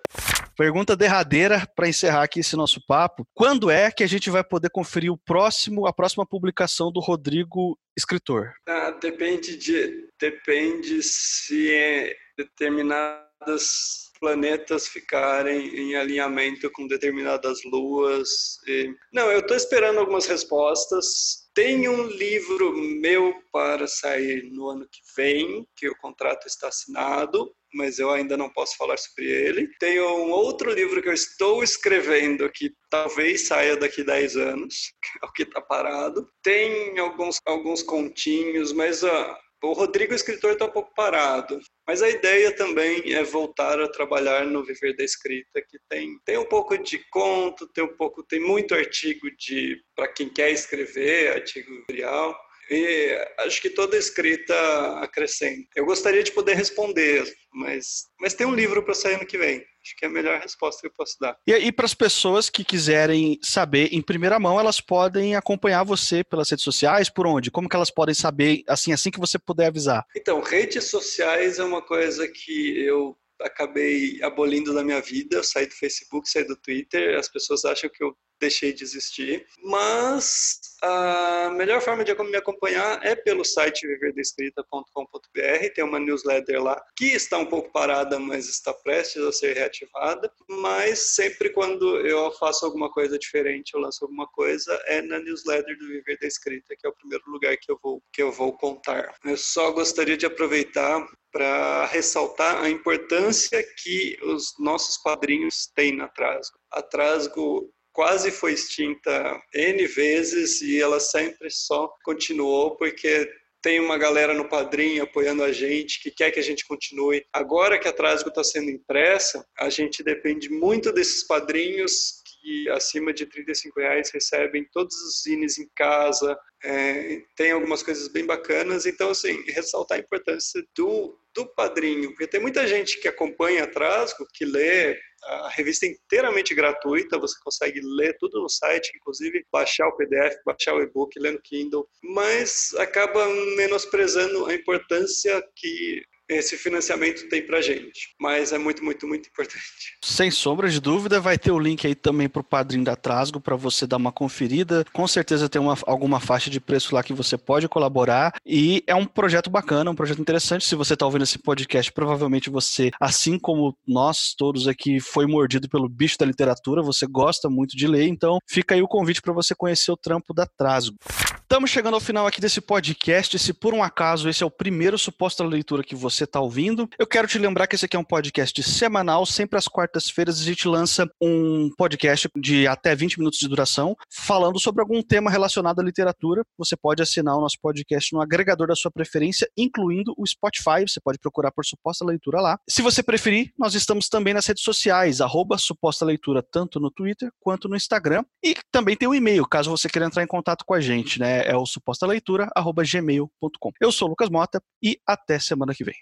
Pergunta 0.57 0.95
derradeira 0.95 1.67
para 1.75 1.89
encerrar 1.89 2.23
aqui 2.23 2.41
esse 2.45 2.55
nosso 2.55 2.79
papo. 2.85 3.27
Quando 3.33 3.69
é 3.69 3.91
que 3.91 4.03
a 4.03 4.07
gente 4.07 4.29
vai 4.29 4.43
poder 4.43 4.69
conferir 4.69 5.11
o 5.11 5.17
próximo, 5.17 5.87
a 5.87 5.93
próxima 5.93 6.25
publicação 6.25 6.91
do 6.91 6.99
Rodrigo 6.99 7.77
escritor? 7.97 8.53
Ah, 8.67 8.91
depende 8.91 9.57
de 9.57 10.05
depende 10.19 11.01
se 11.03 11.73
é 11.73 12.15
determinadas 12.37 14.04
planetas 14.19 14.87
ficarem 14.87 15.67
em 15.75 15.95
alinhamento 15.95 16.69
com 16.71 16.87
determinadas 16.87 17.59
luas. 17.65 18.57
E... 18.67 18.93
Não, 19.13 19.31
eu 19.31 19.39
estou 19.39 19.55
esperando 19.55 19.99
algumas 19.99 20.25
respostas. 20.25 21.45
Tem 21.53 21.87
um 21.87 22.07
livro 22.07 22.73
meu 22.73 23.33
para 23.51 23.87
sair 23.87 24.49
no 24.51 24.69
ano 24.69 24.87
que 24.91 25.01
vem, 25.15 25.65
que 25.75 25.87
o 25.87 25.97
contrato 25.97 26.47
está 26.47 26.67
assinado 26.67 27.53
mas 27.75 27.99
eu 27.99 28.09
ainda 28.09 28.37
não 28.37 28.49
posso 28.49 28.77
falar 28.77 28.97
sobre 28.97 29.25
ele. 29.25 29.69
Tenho 29.79 30.05
um 30.25 30.31
outro 30.31 30.71
livro 30.71 31.01
que 31.01 31.09
eu 31.09 31.13
estou 31.13 31.61
escrevendo 31.61 32.49
que 32.49 32.73
talvez 32.89 33.47
saia 33.47 33.75
daqui 33.75 34.03
10 34.03 34.37
anos, 34.37 34.93
é 35.21 35.25
o 35.25 35.31
que 35.31 35.43
está 35.43 35.61
parado. 35.61 36.27
Tem 36.41 36.97
alguns, 36.97 37.39
alguns 37.45 37.83
continhos, 37.83 38.71
mas 38.71 39.03
uh, 39.03 39.35
o 39.69 39.73
Rodrigo, 39.73 40.13
o 40.13 40.15
escritor, 40.15 40.53
está 40.53 40.65
um 40.65 40.71
pouco 40.71 40.93
parado. 40.93 41.59
Mas 41.87 42.01
a 42.01 42.09
ideia 42.09 42.51
também 42.55 43.13
é 43.13 43.23
voltar 43.23 43.79
a 43.79 43.87
trabalhar 43.87 44.45
no 44.45 44.63
Viver 44.63 44.95
da 44.95 45.03
Escrita, 45.03 45.61
que 45.61 45.77
tem, 45.89 46.19
tem 46.25 46.37
um 46.37 46.45
pouco 46.45 46.77
de 46.77 46.99
conto, 47.09 47.67
tem 47.73 47.83
um 47.83 47.95
pouco, 47.95 48.23
tem 48.23 48.39
muito 48.39 48.73
artigo 48.73 49.29
de 49.37 49.81
para 49.95 50.07
quem 50.07 50.29
quer 50.29 50.51
escrever, 50.51 51.33
artigo 51.33 51.83
real. 51.89 52.35
E 52.69 53.27
acho 53.39 53.61
que 53.61 53.69
toda 53.69 53.97
escrita 53.97 54.55
acrescenta. 54.99 55.67
Eu 55.75 55.85
gostaria 55.85 56.23
de 56.23 56.31
poder 56.31 56.55
responder, 56.55 57.23
mas, 57.53 58.05
mas 58.19 58.33
tem 58.33 58.45
um 58.47 58.55
livro 58.55 58.83
para 58.83 58.93
sair 58.93 59.15
ano 59.15 59.25
que 59.25 59.37
vem. 59.37 59.63
Acho 59.85 59.95
que 59.97 60.05
é 60.05 60.07
a 60.07 60.11
melhor 60.11 60.39
resposta 60.39 60.81
que 60.81 60.87
eu 60.87 60.93
posso 60.93 61.15
dar. 61.19 61.37
E, 61.45 61.53
e 61.53 61.71
para 61.71 61.85
as 61.85 61.93
pessoas 61.93 62.49
que 62.49 62.63
quiserem 62.63 63.37
saber 63.41 63.89
em 63.91 64.01
primeira 64.01 64.39
mão, 64.39 64.59
elas 64.59 64.81
podem 64.81 65.35
acompanhar 65.35 65.83
você 65.83 66.23
pelas 66.23 66.49
redes 66.49 66.65
sociais, 66.65 67.07
por 67.07 67.27
onde? 67.27 67.51
Como 67.51 67.69
que 67.69 67.75
elas 67.75 67.91
podem 67.91 68.15
saber, 68.15 68.63
assim, 68.67 68.91
assim 68.91 69.11
que 69.11 69.19
você 69.19 69.37
puder 69.37 69.67
avisar? 69.67 70.03
Então, 70.15 70.41
redes 70.41 70.85
sociais 70.85 71.59
é 71.59 71.63
uma 71.63 71.83
coisa 71.83 72.27
que 72.27 72.79
eu 72.83 73.15
acabei 73.41 74.19
abolindo 74.23 74.73
da 74.73 74.83
minha 74.83 75.01
vida, 75.01 75.43
saí 75.43 75.67
do 75.67 75.75
Facebook, 75.75 76.29
saí 76.29 76.45
do 76.45 76.55
Twitter, 76.55 77.17
as 77.17 77.29
pessoas 77.29 77.65
acham 77.65 77.89
que 77.89 78.03
eu 78.03 78.15
deixei 78.39 78.73
de 78.73 78.83
existir. 78.83 79.45
Mas 79.63 80.59
a 80.81 81.49
melhor 81.55 81.81
forma 81.81 82.03
de 82.03 82.13
me 82.13 82.37
acompanhar 82.37 83.03
é 83.03 83.15
pelo 83.15 83.43
site 83.43 83.87
viverdescrita.com.br. 83.87 85.73
Tem 85.73 85.83
uma 85.83 85.99
newsletter 85.99 86.61
lá 86.61 86.81
que 86.95 87.05
está 87.07 87.37
um 87.37 87.45
pouco 87.45 87.71
parada, 87.71 88.19
mas 88.19 88.47
está 88.47 88.73
prestes 88.73 89.23
a 89.23 89.31
ser 89.31 89.55
reativada. 89.55 90.31
Mas 90.49 91.15
sempre 91.15 91.49
quando 91.49 91.99
eu 92.01 92.31
faço 92.33 92.65
alguma 92.65 92.89
coisa 92.91 93.17
diferente, 93.17 93.73
eu 93.73 93.79
lanço 93.79 94.03
alguma 94.03 94.27
coisa, 94.27 94.79
é 94.85 95.01
na 95.01 95.19
newsletter 95.19 95.77
do 95.77 95.87
Viver 95.87 96.17
da 96.19 96.27
Escrita, 96.27 96.75
que 96.77 96.85
é 96.85 96.89
o 96.89 96.95
primeiro 96.95 97.23
lugar 97.27 97.55
que 97.57 97.71
eu 97.71 97.79
vou, 97.81 98.01
que 98.13 98.21
eu 98.21 98.31
vou 98.31 98.53
contar. 98.57 99.15
Eu 99.23 99.37
só 99.37 99.71
gostaria 99.71 100.17
de 100.17 100.25
aproveitar 100.25 101.05
para 101.31 101.85
ressaltar 101.87 102.63
a 102.63 102.69
importância 102.69 103.61
que 103.83 104.17
os 104.23 104.53
nossos 104.57 104.97
padrinhos 104.97 105.67
têm 105.75 105.93
na 105.93 106.07
Trasgo. 106.07 106.57
A 106.71 106.81
Trasgo 106.81 107.69
quase 107.95 108.29
foi 108.29 108.53
extinta 108.53 109.41
N 109.53 109.87
vezes 109.87 110.61
e 110.61 110.79
ela 110.79 110.99
sempre 110.99 111.49
só 111.49 111.87
continuou 112.03 112.75
porque 112.75 113.27
tem 113.61 113.79
uma 113.79 113.97
galera 113.97 114.33
no 114.33 114.47
padrinho 114.47 115.01
apoiando 115.01 115.43
a 115.43 115.51
gente, 115.51 115.99
que 115.99 116.11
quer 116.11 116.29
que 116.29 116.39
a 116.39 116.43
gente 116.43 116.67
continue. 116.67 117.25
Agora 117.33 117.79
que 117.79 117.87
a 117.87 117.93
Trasgo 117.93 118.29
está 118.29 118.43
sendo 118.43 118.69
impressa, 118.69 119.43
a 119.57 119.71
gente 119.71 120.03
depende 120.03 120.49
muito 120.49 120.91
desses 120.91 121.25
padrinhos 121.25 122.21
que 122.25 122.69
acima 122.69 123.11
de 123.11 123.25
35 123.25 123.79
reais 123.79 124.11
recebem 124.11 124.67
todos 124.71 124.95
os 124.97 125.23
zines 125.23 125.57
em 125.57 125.67
casa, 125.75 126.37
é, 126.63 127.21
tem 127.35 127.51
algumas 127.51 127.81
coisas 127.81 128.07
bem 128.07 128.23
bacanas. 128.23 128.85
Então, 128.85 129.09
assim, 129.09 129.43
ressaltar 129.47 129.97
a 129.97 130.01
importância 130.01 130.63
do, 130.75 131.17
do 131.33 131.47
padrinho, 131.47 132.09
porque 132.09 132.27
tem 132.27 132.39
muita 132.39 132.67
gente 132.67 132.99
que 132.99 133.07
acompanha 133.07 133.63
a 133.63 133.67
Trasgo, 133.67 134.27
que 134.31 134.45
lê 134.45 134.95
a 135.25 135.49
revista 135.49 135.85
é 135.85 135.89
inteiramente 135.89 136.53
gratuita, 136.53 137.19
você 137.19 137.35
consegue 137.43 137.81
ler 137.83 138.15
tudo 138.17 138.41
no 138.41 138.49
site, 138.49 138.91
inclusive 138.95 139.45
baixar 139.51 139.87
o 139.87 139.95
PDF, 139.95 140.37
baixar 140.45 140.75
o 140.75 140.81
e-book, 140.81 141.17
ler 141.19 141.33
no 141.33 141.41
Kindle, 141.41 141.87
mas 142.03 142.73
acaba 142.77 143.27
menosprezando 143.55 144.45
a 144.45 144.53
importância 144.53 145.43
que 145.55 146.03
esse 146.29 146.57
financiamento 146.57 147.27
tem 147.29 147.45
para 147.45 147.61
gente. 147.61 148.09
Mas 148.19 148.51
é 148.51 148.57
muito, 148.57 148.83
muito, 148.83 149.07
muito 149.07 149.29
importante. 149.29 149.63
Sem 150.03 150.31
sombra 150.31 150.69
de 150.69 150.79
dúvida, 150.79 151.19
vai 151.19 151.37
ter 151.37 151.51
o 151.51 151.59
link 151.59 151.85
aí 151.85 151.95
também 151.95 152.27
para 152.27 152.41
o 152.41 152.43
padrinho 152.43 152.83
da 152.83 152.95
Trasgo 152.95 153.39
para 153.39 153.55
você 153.55 153.85
dar 153.85 153.97
uma 153.97 154.11
conferida. 154.11 154.85
Com 154.91 155.07
certeza 155.07 155.49
tem 155.49 155.61
uma, 155.61 155.77
alguma 155.85 156.19
faixa 156.19 156.49
de 156.49 156.59
preço 156.59 156.95
lá 156.95 157.03
que 157.03 157.13
você 157.13 157.37
pode 157.37 157.67
colaborar. 157.67 158.33
E 158.45 158.83
é 158.87 158.95
um 158.95 159.05
projeto 159.05 159.49
bacana, 159.49 159.91
um 159.91 159.95
projeto 159.95 160.21
interessante. 160.21 160.65
Se 160.65 160.75
você 160.75 160.93
está 160.93 161.05
ouvindo 161.05 161.23
esse 161.23 161.37
podcast, 161.37 161.91
provavelmente 161.91 162.49
você, 162.49 162.91
assim 162.99 163.37
como 163.37 163.77
nós 163.87 164.33
todos 164.37 164.67
aqui, 164.67 164.99
foi 164.99 165.25
mordido 165.25 165.69
pelo 165.69 165.87
bicho 165.87 166.17
da 166.17 166.25
literatura. 166.25 166.81
Você 166.81 167.05
gosta 167.05 167.49
muito 167.49 167.77
de 167.77 167.87
ler, 167.87 168.07
então 168.07 168.39
fica 168.47 168.75
aí 168.75 168.81
o 168.81 168.87
convite 168.87 169.21
para 169.21 169.33
você 169.33 169.53
conhecer 169.55 169.91
o 169.91 169.97
trampo 169.97 170.33
da 170.33 170.45
Trasgo. 170.45 170.97
Estamos 171.45 171.69
chegando 171.69 171.93
ao 171.93 171.99
final 171.99 172.25
aqui 172.25 172.41
desse 172.41 172.59
podcast. 172.59 173.37
Se 173.37 173.53
por 173.53 173.71
um 173.75 173.83
acaso 173.83 174.27
esse 174.27 174.41
é 174.41 174.45
o 174.45 174.49
primeiro 174.49 174.97
suposta 174.97 175.43
leitura 175.43 175.83
que 175.83 175.95
você 175.95 176.23
está 176.23 176.41
ouvindo, 176.41 176.89
eu 176.97 177.05
quero 177.05 177.27
te 177.27 177.37
lembrar 177.37 177.67
que 177.67 177.75
esse 177.75 177.85
aqui 177.85 177.95
é 177.95 177.99
um 177.99 178.03
podcast 178.03 178.63
semanal. 178.63 179.27
Sempre 179.27 179.59
às 179.59 179.67
quartas-feiras 179.67 180.41
a 180.41 180.43
gente 180.43 180.67
lança 180.67 181.07
um 181.21 181.69
podcast 181.77 182.27
de 182.35 182.65
até 182.65 182.95
20 182.95 183.19
minutos 183.19 183.37
de 183.37 183.47
duração, 183.47 183.95
falando 184.11 184.59
sobre 184.59 184.81
algum 184.81 185.03
tema 185.03 185.29
relacionado 185.29 185.79
à 185.79 185.83
literatura. 185.83 186.41
Você 186.57 186.75
pode 186.75 187.03
assinar 187.03 187.37
o 187.37 187.41
nosso 187.41 187.57
podcast 187.61 188.11
no 188.11 188.21
agregador 188.21 188.65
da 188.67 188.75
sua 188.75 188.89
preferência, 188.89 189.47
incluindo 189.55 190.15
o 190.17 190.25
Spotify. 190.25 190.81
Você 190.87 190.99
pode 190.99 191.19
procurar 191.19 191.51
por 191.51 191.63
suposta 191.63 192.03
leitura 192.03 192.41
lá. 192.41 192.59
Se 192.67 192.81
você 192.81 193.03
preferir, 193.03 193.53
nós 193.55 193.75
estamos 193.75 194.09
também 194.09 194.33
nas 194.33 194.47
redes 194.47 194.63
sociais, 194.63 195.21
arroba 195.21 195.59
suposta 195.59 196.05
leitura, 196.05 196.41
tanto 196.41 196.79
no 196.79 196.89
Twitter 196.89 197.29
quanto 197.39 197.69
no 197.69 197.75
Instagram. 197.75 198.23
E 198.43 198.55
também 198.71 198.95
tem 198.97 199.07
o 199.07 199.11
um 199.11 199.15
e-mail, 199.15 199.45
caso 199.45 199.69
você 199.69 199.87
queira 199.87 200.07
entrar 200.07 200.23
em 200.23 200.27
contato 200.27 200.65
com 200.65 200.73
a 200.73 200.81
gente, 200.81 201.19
né? 201.19 201.34
É, 201.41 201.55
o 201.55 201.65
suposta 201.65 202.05
leitura, 202.05 202.49
gmail.com. 202.83 203.71
Eu 203.79 203.91
sou 203.91 204.07
o 204.07 204.09
Lucas 204.09 204.29
Mota 204.29 204.61
e 204.81 204.99
até 205.05 205.39
semana 205.39 205.73
que 205.73 205.83
vem. 205.83 205.95